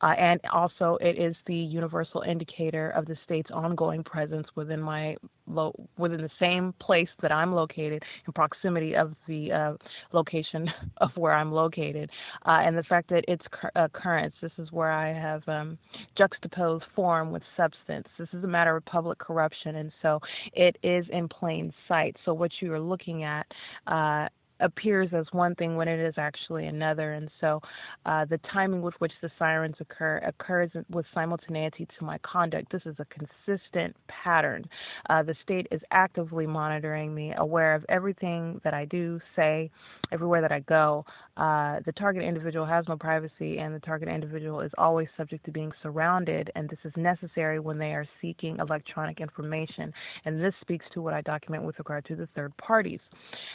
Uh, 0.00 0.14
and 0.18 0.40
also, 0.52 0.98
it 1.00 1.18
is 1.18 1.34
the 1.46 1.54
universal 1.54 2.22
indicator 2.22 2.90
of 2.90 3.06
the 3.06 3.16
state's 3.24 3.50
ongoing 3.50 4.02
presence 4.02 4.46
within 4.54 4.80
my 4.80 5.16
lo- 5.46 5.74
within 5.98 6.20
the 6.22 6.30
same 6.38 6.72
place 6.80 7.08
that 7.22 7.32
I'm 7.32 7.54
located, 7.54 8.02
in 8.26 8.32
proximity 8.32 8.94
of 8.96 9.14
the 9.26 9.52
uh, 9.52 9.72
location 10.12 10.70
of 10.98 11.10
where 11.16 11.32
I'm 11.32 11.52
located, 11.52 12.10
uh, 12.46 12.60
and 12.62 12.76
the 12.76 12.82
fact 12.84 13.10
that 13.10 13.24
it's 13.28 13.44
cur- 13.50 13.70
occurrence. 13.76 14.34
This 14.40 14.52
is 14.58 14.72
where 14.72 14.90
I 14.90 15.12
have 15.12 15.46
um, 15.48 15.78
juxtaposed 16.16 16.84
form 16.94 17.30
with 17.30 17.42
substance. 17.56 18.06
This 18.18 18.28
is 18.32 18.44
a 18.44 18.48
matter 18.48 18.76
of 18.76 18.84
public 18.84 19.18
corruption, 19.18 19.76
and 19.76 19.92
so 20.02 20.20
it 20.52 20.76
is 20.82 21.04
in 21.12 21.28
plain 21.28 21.72
sight. 21.88 22.16
So 22.24 22.34
what 22.34 22.50
you 22.60 22.72
are 22.72 22.80
looking 22.80 23.24
at 23.24 23.46
uh, 23.86 24.28
appears 24.60 25.10
as 25.12 25.26
one 25.32 25.54
thing 25.56 25.76
when 25.76 25.88
it 25.88 26.00
is 26.00 26.14
actually 26.16 26.66
another. 26.66 27.14
And 27.14 27.28
so 27.40 27.60
uh, 28.06 28.24
the 28.24 28.38
timing 28.52 28.82
with 28.82 28.94
which 28.98 29.12
the 29.22 29.30
sirens 29.38 29.76
occur 29.80 30.18
occurs 30.26 30.70
with 30.90 31.06
simultaneity 31.14 31.86
to 31.98 32.04
my 32.04 32.18
conduct. 32.18 32.70
This 32.70 32.82
is 32.86 32.96
a 32.98 33.06
consistent 33.06 33.96
pattern. 34.08 34.64
Uh, 35.10 35.22
the 35.22 35.34
state 35.42 35.66
is 35.70 35.80
actively 35.90 36.46
monitoring 36.46 37.14
me, 37.14 37.32
aware 37.36 37.74
of 37.74 37.84
everything 37.88 38.60
that 38.64 38.74
I 38.74 38.84
do, 38.84 39.20
say, 39.36 39.70
everywhere 40.12 40.40
that 40.40 40.52
I 40.52 40.60
go. 40.60 41.04
Uh, 41.36 41.80
the 41.84 41.92
target 41.92 42.22
individual 42.22 42.64
has 42.64 42.84
no 42.88 42.96
privacy, 42.96 43.58
and 43.58 43.74
the 43.74 43.80
target 43.80 44.08
individual 44.08 44.60
is 44.60 44.70
always 44.78 45.08
subject 45.16 45.44
to 45.46 45.50
being 45.50 45.72
surrounded, 45.82 46.50
and 46.54 46.68
this 46.68 46.78
is 46.84 46.92
necessary 46.96 47.58
when 47.58 47.78
they 47.78 47.92
are 47.92 48.06
seeking 48.20 48.56
electronic 48.58 49.20
information. 49.20 49.92
And 50.24 50.40
this 50.40 50.54
speaks 50.60 50.86
to 50.94 51.02
what 51.02 51.14
I 51.14 51.22
document 51.22 51.64
with 51.64 51.78
regard 51.78 52.04
to 52.06 52.16
the 52.16 52.28
third 52.34 52.56
parties. 52.56 53.00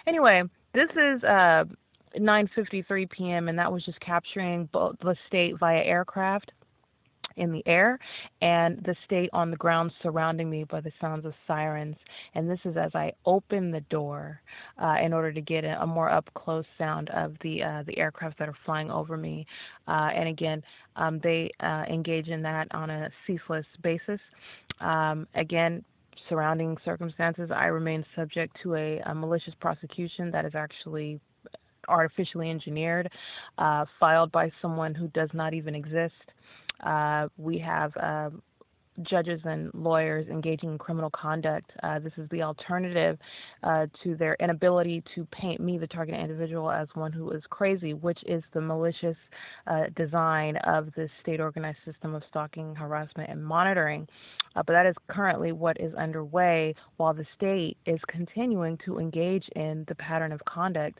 Anyway, 0.07 0.43
this 0.73 0.89
is 0.91 1.23
uh, 1.23 1.65
9:53 2.17 3.09
p.m. 3.09 3.47
and 3.49 3.57
that 3.59 3.71
was 3.71 3.83
just 3.85 3.99
capturing 3.99 4.65
both 4.71 4.95
the 5.01 5.15
state 5.27 5.57
via 5.59 5.81
aircraft 5.81 6.51
in 7.37 7.51
the 7.51 7.63
air 7.65 7.97
and 8.41 8.77
the 8.83 8.95
state 9.05 9.29
on 9.33 9.49
the 9.49 9.57
ground 9.57 9.91
surrounding 10.03 10.49
me 10.49 10.65
by 10.65 10.81
the 10.81 10.91
sounds 10.99 11.25
of 11.25 11.33
sirens. 11.47 11.95
And 12.35 12.49
this 12.49 12.59
is 12.65 12.75
as 12.77 12.91
I 12.93 13.13
open 13.25 13.71
the 13.71 13.81
door 13.81 14.41
uh, 14.81 14.95
in 15.01 15.13
order 15.13 15.31
to 15.31 15.41
get 15.41 15.63
a, 15.63 15.87
more 15.87 16.09
up 16.09 16.29
close 16.35 16.65
sound 16.77 17.09
of 17.09 17.35
the 17.41 17.63
uh, 17.63 17.83
the 17.87 17.97
aircraft 17.97 18.37
that 18.39 18.49
are 18.49 18.57
flying 18.65 18.91
over 18.91 19.17
me. 19.17 19.47
Uh, 19.87 20.09
and 20.13 20.29
again, 20.29 20.61
um, 20.95 21.19
they 21.23 21.49
uh, 21.61 21.85
engage 21.89 22.27
in 22.27 22.41
that 22.43 22.67
on 22.71 22.89
a 22.89 23.09
ceaseless 23.25 23.65
basis. 23.81 24.19
Um, 24.81 25.27
again, 25.33 25.83
surrounding 26.27 26.77
circumstances, 26.83 27.49
I 27.53 27.65
remain 27.65 28.05
subject 28.15 28.57
to 28.63 28.75
a, 28.75 28.99
a 29.05 29.15
malicious 29.15 29.53
prosecution 29.59 30.31
that 30.31 30.45
is 30.45 30.55
actually 30.55 31.19
artificially 31.87 32.49
engineered, 32.49 33.09
uh, 33.57 33.85
filed 33.99 34.31
by 34.31 34.51
someone 34.61 34.93
who 34.93 35.07
does 35.09 35.29
not 35.33 35.53
even 35.53 35.75
exist. 35.75 36.13
Uh, 36.85 37.27
we 37.37 37.57
have 37.57 37.95
uh, 37.97 38.29
judges 39.03 39.39
and 39.45 39.71
lawyers 39.73 40.27
engaging 40.27 40.71
in 40.71 40.77
criminal 40.77 41.09
conduct. 41.09 41.71
Uh, 41.83 41.99
this 41.99 42.13
is 42.17 42.27
the 42.29 42.41
alternative 42.41 43.17
uh, 43.63 43.85
to 44.03 44.15
their 44.15 44.35
inability 44.39 45.03
to 45.15 45.25
paint 45.31 45.59
me, 45.59 45.77
the 45.77 45.87
target 45.87 46.15
individual, 46.15 46.69
as 46.69 46.87
one 46.93 47.11
who 47.11 47.31
is 47.31 47.43
crazy, 47.49 47.93
which 47.93 48.19
is 48.25 48.43
the 48.53 48.61
malicious 48.61 49.17
uh, 49.67 49.83
design 49.95 50.57
of 50.65 50.87
the 50.95 51.09
state 51.21 51.39
organized 51.39 51.77
system 51.85 52.13
of 52.13 52.23
stalking, 52.29 52.75
harassment, 52.75 53.29
and 53.29 53.43
monitoring. 53.43 54.07
Uh, 54.55 54.63
but 54.63 54.73
that 54.73 54.85
is 54.85 54.95
currently 55.07 55.51
what 55.51 55.79
is 55.79 55.93
underway 55.95 56.73
while 56.97 57.13
the 57.13 57.25
state 57.35 57.77
is 57.85 57.99
continuing 58.07 58.77
to 58.85 58.99
engage 58.99 59.47
in 59.55 59.85
the 59.87 59.95
pattern 59.95 60.31
of 60.31 60.43
conduct. 60.45 60.99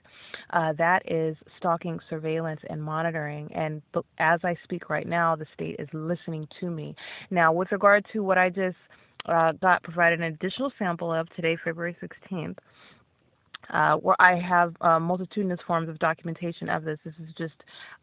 Uh, 0.52 0.74
that 0.74 1.02
is 1.10 1.36
stalking, 1.58 2.00
surveillance, 2.10 2.62
and 2.70 2.82
monitoring. 2.82 3.50
And 3.54 3.82
as 4.20 4.40
I 4.44 4.56
speak 4.64 4.90
right 4.90 5.08
now, 5.08 5.36
the 5.36 5.46
state 5.54 5.76
is 5.80 5.88
listening 5.94 6.48
to 6.60 6.70
me. 6.70 6.96
Now, 7.32 7.52
with 7.52 7.72
regard 7.72 8.06
to 8.14 8.24
what 8.24 8.38
I 8.38 8.50
just 8.50 8.78
uh, 9.26 9.52
got 9.54 9.84
provided 9.84 10.20
an 10.20 10.26
additional 10.26 10.72
sample 10.80 11.14
of 11.14 11.28
today, 11.36 11.58
February 11.64 11.96
16th, 12.02 12.58
uh, 13.72 13.96
where 13.96 14.16
I 14.20 14.40
have 14.40 14.76
uh, 14.82 15.00
multitudinous 15.00 15.60
forms 15.66 15.90
of 15.90 16.00
documentation 16.00 16.70
of 16.70 16.84
this. 16.84 17.00
This 17.04 17.14
is 17.22 17.34
just 17.38 17.54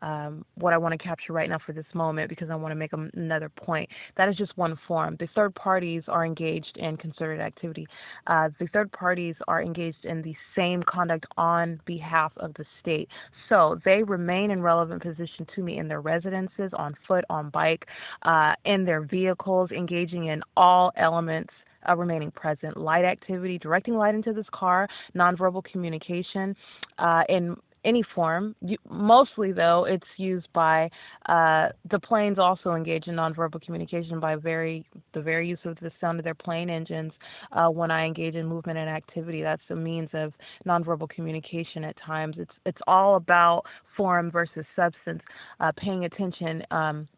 um, 0.02 0.44
what 0.57 0.72
I 0.72 0.79
want 0.79 0.92
to 0.92 0.98
capture 0.98 1.33
right 1.33 1.48
now 1.48 1.59
for 1.64 1.72
this 1.72 1.87
moment 1.94 2.29
because 2.29 2.50
I 2.50 2.55
want 2.55 2.72
to 2.72 2.76
make 2.76 2.92
another 2.92 3.48
point. 3.48 3.88
That 4.16 4.29
is 4.29 4.37
just 4.37 4.57
one 4.57 4.79
form. 4.87 5.16
The 5.18 5.29
third 5.35 5.55
parties 5.55 6.02
are 6.09 6.24
engaged 6.24 6.76
in 6.76 6.96
concerted 6.96 7.40
activity. 7.40 7.87
Uh, 8.26 8.50
the 8.59 8.66
third 8.68 8.90
parties 8.92 9.35
are 9.48 9.62
engaged 9.62 10.05
in 10.05 10.22
the 10.22 10.35
same 10.55 10.83
conduct 10.83 11.26
on 11.37 11.81
behalf 11.87 12.33
of 12.37 12.55
the 12.55 12.64
state. 12.81 13.09
So 13.48 13.81
they 13.85 14.02
remain 14.02 14.50
in 14.50 14.62
relevant 14.62 15.02
position 15.02 15.46
to 15.55 15.62
me 15.62 15.79
in 15.79 15.88
their 15.88 16.00
residences, 16.00 16.70
on 16.74 16.94
foot, 17.07 17.24
on 17.31 17.50
bike, 17.50 17.87
uh, 18.22 18.55
in 18.64 18.85
their 18.85 19.02
vehicles, 19.02 19.70
engaging 19.70 20.26
in 20.26 20.42
all 20.57 20.92
elements 20.96 21.52
uh, 21.88 21.96
remaining 21.96 22.31
present. 22.31 22.77
Light 22.77 23.05
activity, 23.05 23.59
directing 23.59 23.94
light 23.94 24.14
into 24.14 24.33
this 24.33 24.46
car, 24.53 24.88
nonverbal 25.14 25.64
communication 25.64 26.55
uh, 26.99 27.22
in 27.29 27.57
any 27.87 28.03
form. 28.14 28.55
You, 28.61 28.77
mostly, 28.90 29.53
though, 29.53 29.87
it's 29.88 30.07
used 30.16 30.49
by 30.53 30.90
uh, 31.27 31.68
the 31.90 31.99
planes. 31.99 32.38
Also 32.38 32.75
engage 32.75 33.07
in 33.07 33.14
nonverbal 33.14 33.62
communication 33.62 34.20
by 34.20 34.35
very 34.37 34.85
the 35.14 35.22
very 35.22 35.49
use 35.49 35.61
of 35.64 35.79
the 35.81 35.92
sound 36.01 36.18
of 36.18 36.25
their 36.25 36.35
plane 36.35 36.68
engines. 36.68 37.12
Uh, 37.53 37.68
when 37.68 37.90
I 37.90 38.05
engage 38.05 38.35
in 38.35 38.46
movement 38.46 38.79
and 38.79 38.90
activity, 38.90 39.40
that's 39.40 39.62
a 39.70 39.77
means 39.77 40.11
of 40.12 40.35
nonverbal 40.66 41.09
communication. 41.09 41.85
At 41.85 41.96
times, 42.05 42.37
it's 42.38 42.53
it's 42.66 42.81
all 42.87 43.16
about 43.16 43.62
form 43.96 44.31
versus 44.31 44.66
substance. 44.75 45.22
Uh, 45.61 45.72
paying 45.77 46.05
attention. 46.05 46.62
Um, 46.70 47.09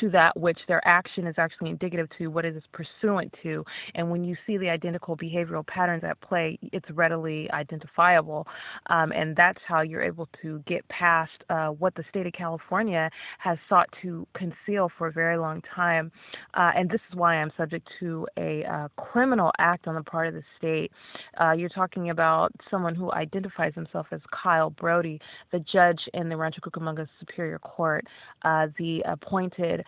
to 0.00 0.10
that 0.10 0.38
which 0.38 0.58
their 0.68 0.86
action 0.86 1.26
is 1.26 1.34
actually 1.38 1.70
indicative 1.70 2.08
to, 2.18 2.28
what 2.28 2.44
it 2.44 2.56
is 2.56 2.62
pursuant 2.72 3.34
to. 3.42 3.64
And 3.94 4.10
when 4.10 4.24
you 4.24 4.36
see 4.46 4.58
the 4.58 4.68
identical 4.68 5.16
behavioral 5.16 5.66
patterns 5.66 6.04
at 6.04 6.20
play, 6.20 6.58
it's 6.72 6.88
readily 6.90 7.50
identifiable. 7.52 8.46
Um, 8.88 9.12
and 9.12 9.34
that's 9.36 9.60
how 9.66 9.82
you're 9.82 10.02
able 10.02 10.28
to 10.42 10.62
get 10.66 10.86
past 10.88 11.32
uh, 11.50 11.68
what 11.68 11.94
the 11.94 12.04
state 12.08 12.26
of 12.26 12.32
California 12.32 13.10
has 13.38 13.58
sought 13.68 13.88
to 14.02 14.26
conceal 14.34 14.90
for 14.96 15.08
a 15.08 15.12
very 15.12 15.36
long 15.38 15.62
time. 15.74 16.10
Uh, 16.54 16.72
and 16.76 16.88
this 16.90 17.00
is 17.10 17.16
why 17.16 17.36
I'm 17.36 17.52
subject 17.56 17.88
to 18.00 18.26
a 18.36 18.64
uh, 18.64 18.88
criminal 18.96 19.52
act 19.58 19.86
on 19.86 19.94
the 19.94 20.02
part 20.02 20.28
of 20.28 20.34
the 20.34 20.42
state. 20.56 20.92
Uh, 21.40 21.52
you're 21.52 21.68
talking 21.68 22.10
about 22.10 22.52
someone 22.70 22.94
who 22.94 23.12
identifies 23.12 23.74
himself 23.74 24.06
as 24.12 24.20
Kyle 24.30 24.70
Brody, 24.70 25.20
the 25.52 25.60
judge 25.60 26.00
in 26.14 26.28
the 26.28 26.36
Rancho 26.36 26.60
Cucamonga 26.60 27.06
Superior 27.20 27.58
Court, 27.58 28.04
uh, 28.42 28.68
the 28.78 29.02
appointed 29.06 29.84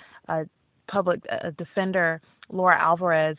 public 0.88 1.20
defender, 1.56 2.20
Laura 2.50 2.78
Alvarez, 2.78 3.36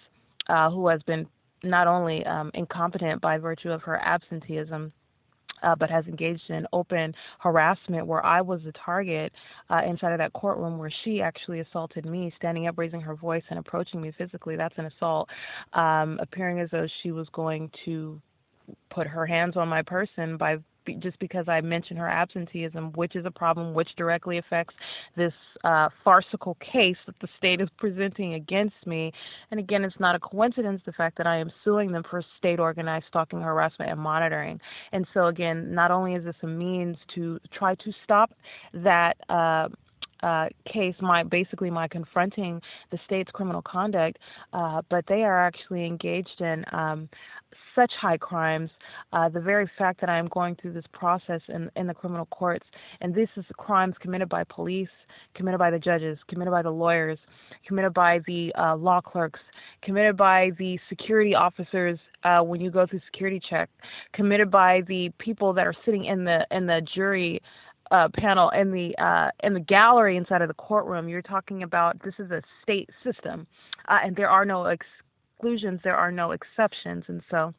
who 0.48 0.88
has 0.88 1.02
been 1.04 1.28
not 1.64 1.88
only 1.88 2.26
um, 2.26 2.52
incompetent 2.54 3.22
by 3.22 3.38
virtue 3.38 3.72
of 3.72 3.82
her 3.84 3.98
absenteeism, 4.00 4.92
uh, 5.64 5.76
but 5.76 5.90
has 5.90 6.06
engaged 6.08 6.50
in 6.50 6.66
open 6.74 7.14
harassment 7.40 8.08
where 8.08 8.26
I 8.26 8.42
was 8.42 8.62
the 8.66 8.72
target 8.84 9.32
uh, 9.70 9.82
inside 9.88 10.12
of 10.12 10.18
that 10.18 10.34
courtroom 10.34 10.78
where 10.78 10.92
she 11.04 11.22
actually 11.22 11.60
assaulted 11.60 12.06
me, 12.06 12.34
standing 12.38 12.68
up, 12.68 12.78
raising 12.78 13.02
her 13.02 13.16
voice, 13.16 13.44
and 13.50 13.60
approaching 13.60 14.02
me 14.02 14.12
physically. 14.18 14.56
That's 14.56 14.74
an 14.78 14.86
assault, 14.86 15.30
um, 15.74 16.20
appearing 16.22 16.60
as 16.60 16.70
though 16.72 16.88
she 17.04 17.12
was 17.12 17.28
going 17.32 17.70
to 17.86 18.20
put 18.90 19.08
her 19.08 19.26
hands 19.26 19.58
on 19.58 19.68
my 19.68 19.82
person 19.82 20.38
by 20.38 20.58
just 21.00 21.20
because 21.20 21.48
I 21.48 21.62
mentioned 21.62 22.00
her 22.00 22.08
absenteeism, 22.08 22.92
which 22.94 23.16
is 23.16 23.26
a 23.26 23.32
problem 23.32 23.74
which 23.74 23.90
directly 23.98 24.38
affects 24.38 24.74
this 25.16 25.34
uh, 25.64 25.90
farcical 26.04 26.56
case 26.56 26.98
that 27.06 27.16
the 27.22 27.28
state 27.38 27.62
is 27.62 27.70
presenting 27.78 28.36
against 28.36 28.76
me. 28.86 29.12
And 29.52 29.60
again, 29.60 29.84
it's 29.84 30.00
not 30.00 30.16
a 30.16 30.20
coincidence 30.20 30.82
the 30.86 30.92
fact 30.94 31.18
that 31.18 31.28
I 31.28 31.38
am 31.38 31.52
suing 31.64 31.92
them 31.92 32.04
for 32.10 32.24
state 32.38 32.60
organized 32.60 33.06
stalking, 33.08 33.42
harassment, 33.42 33.92
and 33.92 34.00
monitoring. 34.00 34.60
And 34.92 35.06
so, 35.14 35.28
again, 35.28 35.74
not 35.74 35.92
only 35.92 36.16
is 36.16 36.24
this 36.24 36.36
a 36.44 36.48
means 36.48 36.98
to 37.16 37.40
try 37.58 37.76
to 37.76 37.92
stop 38.04 38.32
that. 38.74 39.18
Uh, 39.30 39.70
uh, 40.24 40.48
case, 40.72 40.96
my 41.02 41.24
basically 41.24 41.70
my 41.70 41.88
confronting 41.88 42.62
the 42.92 43.00
state's 43.06 43.32
criminal 43.32 43.62
conduct, 43.62 44.18
uh, 44.54 44.82
but 44.90 45.06
they 45.08 45.24
are 45.24 45.46
actually 45.46 45.86
engaged 45.86 46.42
in 46.42 46.64
um, 46.72 47.10
such 47.76 47.92
high 48.00 48.18
crimes. 48.18 48.70
Uh, 49.14 49.30
the 49.30 49.40
very 49.40 49.70
fact 49.78 50.00
that 50.02 50.10
I 50.10 50.18
am 50.18 50.28
going 50.28 50.56
through 50.56 50.74
this 50.74 50.86
process 50.94 51.42
in, 51.50 51.70
in 51.76 51.88
the 51.88 51.94
criminal 51.94 52.26
courts, 52.28 52.66
and 53.02 53.14
this 53.14 53.30
is 53.38 53.46
crimes 53.58 53.96
committed 54.00 54.30
by 54.30 54.44
police, 54.46 54.90
committed 55.36 55.60
by 55.60 55.72
the 55.72 55.80
judges, 55.80 56.18
committed 56.28 56.52
by 56.52 56.62
the 56.62 56.70
lawyers, 56.70 57.20
committed 57.68 57.94
by 57.94 58.20
the 58.28 58.54
uh, 58.58 58.76
law 58.76 59.02
clerks, 59.02 59.40
committed 59.82 60.18
by 60.18 60.52
the 60.58 60.78
security 60.90 61.36
officers 61.36 62.00
uh, 62.24 62.42
when 62.42 62.62
you 62.62 62.70
go 62.70 62.86
through 62.86 63.02
security 63.12 63.42
check, 63.50 63.70
committed 64.14 64.52
by 64.52 64.82
the 64.88 65.10
people 65.18 65.54
that 65.54 65.66
are 65.66 65.76
sitting 65.86 66.06
in 66.06 66.24
the 66.24 66.46
in 66.52 66.66
the 66.66 66.82
jury 66.94 67.42
uh, 67.92 68.08
panel 68.16 68.50
in 68.52 68.72
the 68.72 68.96
uh, 68.98 69.30
in 69.44 69.54
the 69.54 69.60
gallery 69.60 70.18
inside 70.18 70.42
of 70.42 70.48
the 70.48 70.54
courtroom. 70.56 71.08
You're 71.10 71.22
talking 71.22 71.64
about 71.64 72.02
this 72.04 72.14
is 72.20 72.32
a 72.32 72.42
state 72.64 72.90
system, 73.04 73.46
uh, 73.88 74.00
and 74.04 74.16
there 74.16 74.30
are 74.30 74.46
no 74.46 74.66
exclusions, 74.66 75.80
there 75.84 75.96
are 75.98 76.12
no 76.12 76.32
exceptions, 76.32 77.04
and 77.08 77.22
so. 77.30 77.54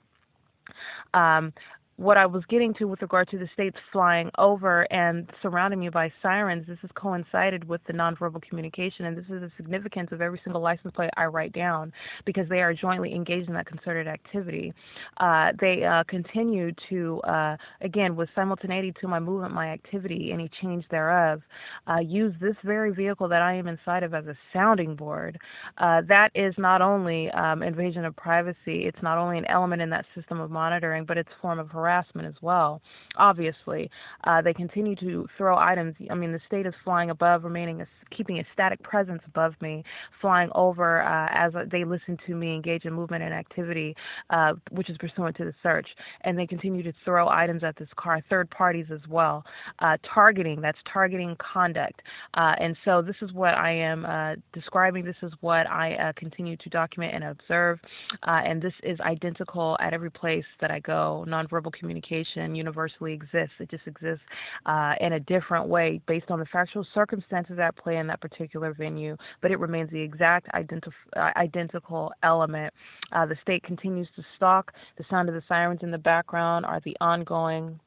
Um, 1.12 1.52
what 2.02 2.16
I 2.16 2.26
was 2.26 2.42
getting 2.48 2.74
to 2.74 2.86
with 2.86 3.00
regard 3.00 3.28
to 3.28 3.38
the 3.38 3.48
states 3.54 3.76
flying 3.92 4.28
over 4.36 4.92
and 4.92 5.30
surrounding 5.40 5.78
me 5.78 5.88
by 5.88 6.12
sirens, 6.20 6.66
this 6.66 6.78
has 6.82 6.90
coincided 6.94 7.62
with 7.68 7.80
the 7.86 7.92
nonverbal 7.92 8.42
communication, 8.42 9.04
and 9.04 9.16
this 9.16 9.24
is 9.26 9.40
the 9.40 9.52
significance 9.56 10.08
of 10.10 10.20
every 10.20 10.40
single 10.42 10.60
license 10.60 10.92
plate 10.96 11.10
I 11.16 11.26
write 11.26 11.52
down 11.52 11.92
because 12.24 12.48
they 12.48 12.60
are 12.60 12.74
jointly 12.74 13.14
engaged 13.14 13.46
in 13.46 13.54
that 13.54 13.66
concerted 13.66 14.08
activity. 14.08 14.74
Uh, 15.18 15.52
they 15.60 15.84
uh, 15.84 16.02
continue 16.08 16.72
to, 16.88 17.20
uh, 17.20 17.56
again, 17.82 18.16
with 18.16 18.28
simultaneity 18.34 18.92
to 19.00 19.06
my 19.06 19.20
movement, 19.20 19.54
my 19.54 19.68
activity, 19.68 20.30
any 20.32 20.50
change 20.60 20.84
thereof, 20.90 21.40
uh, 21.88 22.00
use 22.00 22.34
this 22.40 22.56
very 22.64 22.92
vehicle 22.92 23.28
that 23.28 23.42
I 23.42 23.54
am 23.54 23.68
inside 23.68 24.02
of 24.02 24.12
as 24.12 24.26
a 24.26 24.34
sounding 24.52 24.96
board. 24.96 25.38
Uh, 25.78 26.02
that 26.08 26.30
is 26.34 26.52
not 26.58 26.82
only 26.82 27.30
um, 27.30 27.62
invasion 27.62 28.04
of 28.04 28.16
privacy, 28.16 28.86
it's 28.86 29.02
not 29.02 29.18
only 29.18 29.38
an 29.38 29.46
element 29.46 29.80
in 29.80 29.90
that 29.90 30.04
system 30.16 30.40
of 30.40 30.50
monitoring, 30.50 31.04
but 31.04 31.16
it's 31.16 31.30
form 31.40 31.60
of 31.60 31.68
harassment 31.68 31.91
as 32.26 32.34
well. 32.40 32.80
Obviously, 33.16 33.90
uh, 34.24 34.40
they 34.42 34.52
continue 34.52 34.96
to 34.96 35.26
throw 35.36 35.56
items. 35.56 35.94
I 36.10 36.14
mean, 36.14 36.32
the 36.32 36.40
state 36.46 36.66
is 36.66 36.74
flying 36.84 37.10
above, 37.10 37.44
remaining 37.44 37.80
a, 37.80 37.86
keeping 38.14 38.38
a 38.38 38.44
static 38.52 38.82
presence 38.82 39.22
above 39.26 39.54
me, 39.60 39.84
flying 40.20 40.50
over 40.54 41.02
uh, 41.02 41.28
as 41.30 41.52
they 41.70 41.84
listen 41.84 42.18
to 42.26 42.34
me 42.34 42.54
engage 42.54 42.84
in 42.84 42.92
movement 42.92 43.22
and 43.22 43.32
activity, 43.32 43.94
uh, 44.30 44.52
which 44.70 44.90
is 44.90 44.96
pursuant 44.98 45.36
to 45.36 45.44
the 45.44 45.54
search. 45.62 45.86
And 46.22 46.38
they 46.38 46.46
continue 46.46 46.82
to 46.82 46.92
throw 47.04 47.28
items 47.28 47.64
at 47.64 47.76
this 47.76 47.88
car, 47.96 48.22
third 48.28 48.50
parties 48.50 48.86
as 48.92 49.00
well. 49.08 49.44
Uh, 49.78 49.96
targeting, 50.14 50.60
that's 50.60 50.78
targeting 50.92 51.36
conduct. 51.36 52.00
Uh, 52.34 52.54
and 52.58 52.76
so 52.84 53.02
this 53.02 53.16
is 53.22 53.32
what 53.32 53.54
I 53.54 53.72
am 53.72 54.04
uh, 54.04 54.34
describing. 54.52 55.04
This 55.04 55.16
is 55.22 55.32
what 55.40 55.66
I 55.66 56.12
continue 56.16 56.56
to 56.56 56.68
document 56.68 57.14
and 57.14 57.24
observe. 57.24 57.78
and 58.24 58.60
this 58.60 58.72
is 58.82 58.98
identical 59.00 59.76
at 59.80 59.92
every 59.92 60.10
place 60.10 60.44
that 60.60 60.70
I 60.70 60.80
go. 60.80 61.24
Nonverbal 61.28 61.71
communication 61.72 62.54
universally 62.54 63.12
exists. 63.12 63.54
It 63.58 63.70
just 63.70 63.86
exists 63.86 64.24
uh, 64.66 64.94
in 65.00 65.14
a 65.14 65.20
different 65.20 65.68
way 65.68 66.00
based 66.06 66.30
on 66.30 66.38
the 66.38 66.46
factual 66.46 66.86
circumstances 66.94 67.58
at 67.58 67.76
play 67.76 67.96
in 67.96 68.06
that 68.08 68.20
particular 68.20 68.74
venue, 68.74 69.16
but 69.40 69.50
it 69.50 69.58
remains 69.58 69.90
the 69.90 70.00
exact 70.00 70.48
identif- 70.54 70.92
uh, 71.16 71.30
identical 71.36 72.12
element. 72.22 72.72
Uh, 73.12 73.26
the 73.26 73.36
state 73.42 73.62
continues 73.62 74.08
to 74.16 74.22
stalk. 74.36 74.72
The 74.98 75.04
sound 75.10 75.28
of 75.28 75.34
the 75.34 75.42
sirens 75.48 75.80
in 75.82 75.90
the 75.90 75.98
background 75.98 76.66
are 76.66 76.80
the 76.84 76.96
ongoing 77.00 77.78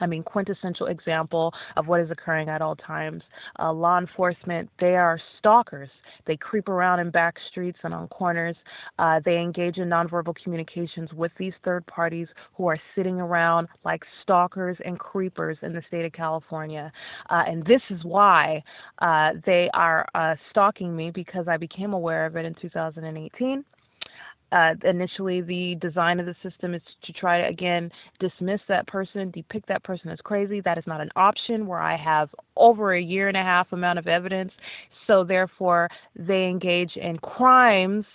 I 0.00 0.06
mean, 0.06 0.22
quintessential 0.22 0.86
example 0.86 1.52
of 1.76 1.86
what 1.86 2.00
is 2.00 2.10
occurring 2.10 2.48
at 2.48 2.62
all 2.62 2.76
times. 2.76 3.22
Uh, 3.58 3.72
law 3.72 3.98
enforcement, 3.98 4.68
they 4.80 4.96
are 4.96 5.18
stalkers. 5.38 5.88
They 6.26 6.36
creep 6.36 6.68
around 6.68 7.00
in 7.00 7.10
back 7.10 7.36
streets 7.50 7.78
and 7.84 7.94
on 7.94 8.08
corners. 8.08 8.56
Uh, 8.98 9.20
they 9.24 9.38
engage 9.38 9.78
in 9.78 9.88
nonverbal 9.88 10.34
communications 10.42 11.12
with 11.12 11.32
these 11.38 11.52
third 11.64 11.86
parties 11.86 12.28
who 12.54 12.66
are 12.66 12.78
sitting 12.94 13.20
around 13.20 13.68
like 13.84 14.02
stalkers 14.22 14.76
and 14.84 14.98
creepers 14.98 15.58
in 15.62 15.72
the 15.72 15.82
state 15.88 16.04
of 16.04 16.12
California. 16.12 16.92
Uh, 17.30 17.42
and 17.46 17.64
this 17.66 17.82
is 17.90 18.02
why 18.04 18.62
uh, 19.00 19.30
they 19.46 19.68
are 19.74 20.06
uh, 20.14 20.34
stalking 20.50 20.94
me 20.96 21.10
because 21.10 21.46
I 21.48 21.56
became 21.56 21.92
aware 21.92 22.26
of 22.26 22.36
it 22.36 22.44
in 22.44 22.54
2018 22.54 23.64
uh, 24.52 24.74
initially 24.84 25.40
the 25.40 25.76
design 25.80 26.20
of 26.20 26.26
the 26.26 26.34
system 26.42 26.74
is 26.74 26.82
to 27.04 27.12
try 27.12 27.40
to 27.40 27.48
again 27.48 27.90
dismiss 28.20 28.60
that 28.68 28.86
person 28.86 29.30
depict 29.30 29.66
that 29.68 29.82
person 29.82 30.10
as 30.10 30.18
crazy. 30.22 30.60
That 30.60 30.78
is 30.78 30.84
not 30.86 31.00
an 31.00 31.10
option 31.16 31.66
where 31.66 31.80
i 31.80 31.96
have 31.96 32.28
over 32.56 32.94
a 32.94 33.00
year 33.00 33.28
and 33.28 33.36
a 33.36 33.42
half 33.42 33.72
amount 33.72 33.98
of 33.98 34.06
evidence. 34.06 34.52
So 35.06 35.24
therefore 35.24 35.88
they 36.16 36.44
engage 36.44 36.96
in 36.96 37.18
crimes 37.18 38.06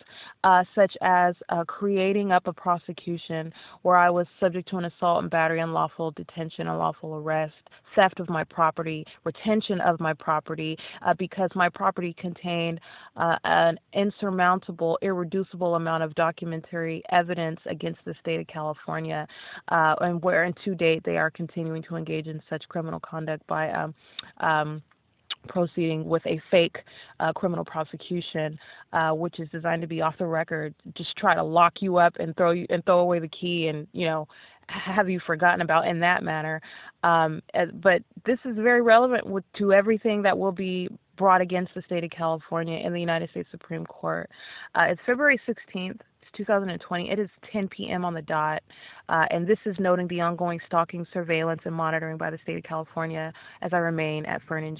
uh, 0.44 0.64
such 0.74 0.96
as 1.02 1.36
uh, 1.50 1.64
creating 1.66 2.32
up 2.32 2.48
a 2.48 2.54
prosecution 2.54 3.52
where 3.82 3.98
i 3.98 4.10
was 4.10 4.26
subject 4.40 4.70
to 4.70 4.78
an 4.78 4.86
assault 4.86 5.22
and 5.22 5.30
battery 5.30 5.60
unlawful 5.60 6.12
detention 6.12 6.68
unlawful 6.68 7.16
arrest 7.16 7.54
theft 7.96 8.20
of 8.20 8.30
my 8.30 8.44
property 8.46 9.06
retention 9.26 9.82
of 9.82 10.00
my 10.00 10.14
property 10.14 10.78
uh, 11.06 11.14
because 11.16 11.50
my 11.56 11.68
property 11.70 12.16
contained 12.18 12.80
uh, 13.18 13.36
an 13.44 13.78
insurmountable 13.94 14.98
irreducible 15.02 15.76
amount 15.76 16.04
of 16.04 16.16
documentary 16.20 17.02
evidence 17.14 17.62
against 17.66 18.00
the 18.04 18.14
state 18.20 18.42
of 18.42 18.48
California, 18.48 19.26
uh, 19.70 19.96
and 20.02 20.22
where, 20.22 20.44
and 20.44 20.54
to 20.66 20.76
date, 20.76 21.02
they 21.06 21.16
are 21.16 21.32
continuing 21.32 21.82
to 21.84 21.96
engage 21.96 22.28
in 22.28 22.42
such 22.50 22.68
criminal 22.68 23.00
conduct 23.00 23.48
by 23.48 23.72
um, 23.72 23.96
um, 24.42 24.82
proceeding 25.48 26.04
with 26.04 26.22
a 26.28 26.42
fake 26.52 26.76
uh, 27.22 27.32
criminal 27.32 27.64
prosecution, 27.64 28.60
uh, 28.92 29.12
which 29.12 29.40
is 29.40 29.48
designed 29.50 29.82
to 29.82 29.88
be 29.88 30.02
off 30.02 30.18
the 30.20 30.26
record, 30.26 30.76
just 30.94 31.16
try 31.16 31.34
to 31.34 31.42
lock 31.42 31.76
you 31.80 31.96
up 31.96 32.14
and 32.20 32.36
throw 32.36 32.52
you 32.52 32.66
and 32.70 32.84
throw 32.84 33.00
away 33.00 33.20
the 33.20 33.30
key 33.30 33.68
and 33.68 33.88
you 33.94 34.06
know 34.06 34.28
have 34.68 35.10
you 35.10 35.22
forgotten 35.26 35.62
about 35.62 35.88
in 35.88 36.02
that 36.02 36.22
manner. 36.22 36.62
Um, 37.04 37.42
but 37.82 38.04
this 38.26 38.40
is 38.44 38.56
very 38.58 38.82
relevant 38.82 39.26
with, 39.26 39.46
to 39.58 39.72
everything 39.72 40.22
that 40.24 40.38
will 40.38 40.52
be 40.52 40.90
brought 41.20 41.42
against 41.42 41.74
the 41.76 41.84
state 41.86 42.04
of 42.04 42.10
California 42.10 42.80
in 42.84 42.94
the 42.94 43.00
United 43.00 43.30
States 43.30 43.50
Supreme 43.52 43.86
Court. 43.86 44.30
Uh, 44.74 44.86
it's 44.90 45.02
February 45.06 45.40
16th. 45.48 46.00
2020. 46.36 47.10
It 47.10 47.20
is 47.20 47.30
10 47.52 47.68
p.m. 47.70 48.06
on 48.06 48.14
the 48.14 48.22
dot, 48.22 48.62
uh, 49.08 49.26
and 49.32 49.48
this 49.48 49.58
is 49.66 49.76
noting 49.80 50.08
the 50.08 50.22
ongoing 50.22 50.60
stalking, 50.68 51.06
surveillance, 51.14 51.62
and 51.66 51.74
monitoring 51.74 52.18
by 52.18 52.30
the 52.30 52.38
state 52.44 52.58
of 52.58 52.64
California 52.64 53.34
as 53.62 53.72
I 53.74 53.78
remain 53.78 54.26
at 54.26 54.42
Fern 54.44 54.64
and 54.64 54.78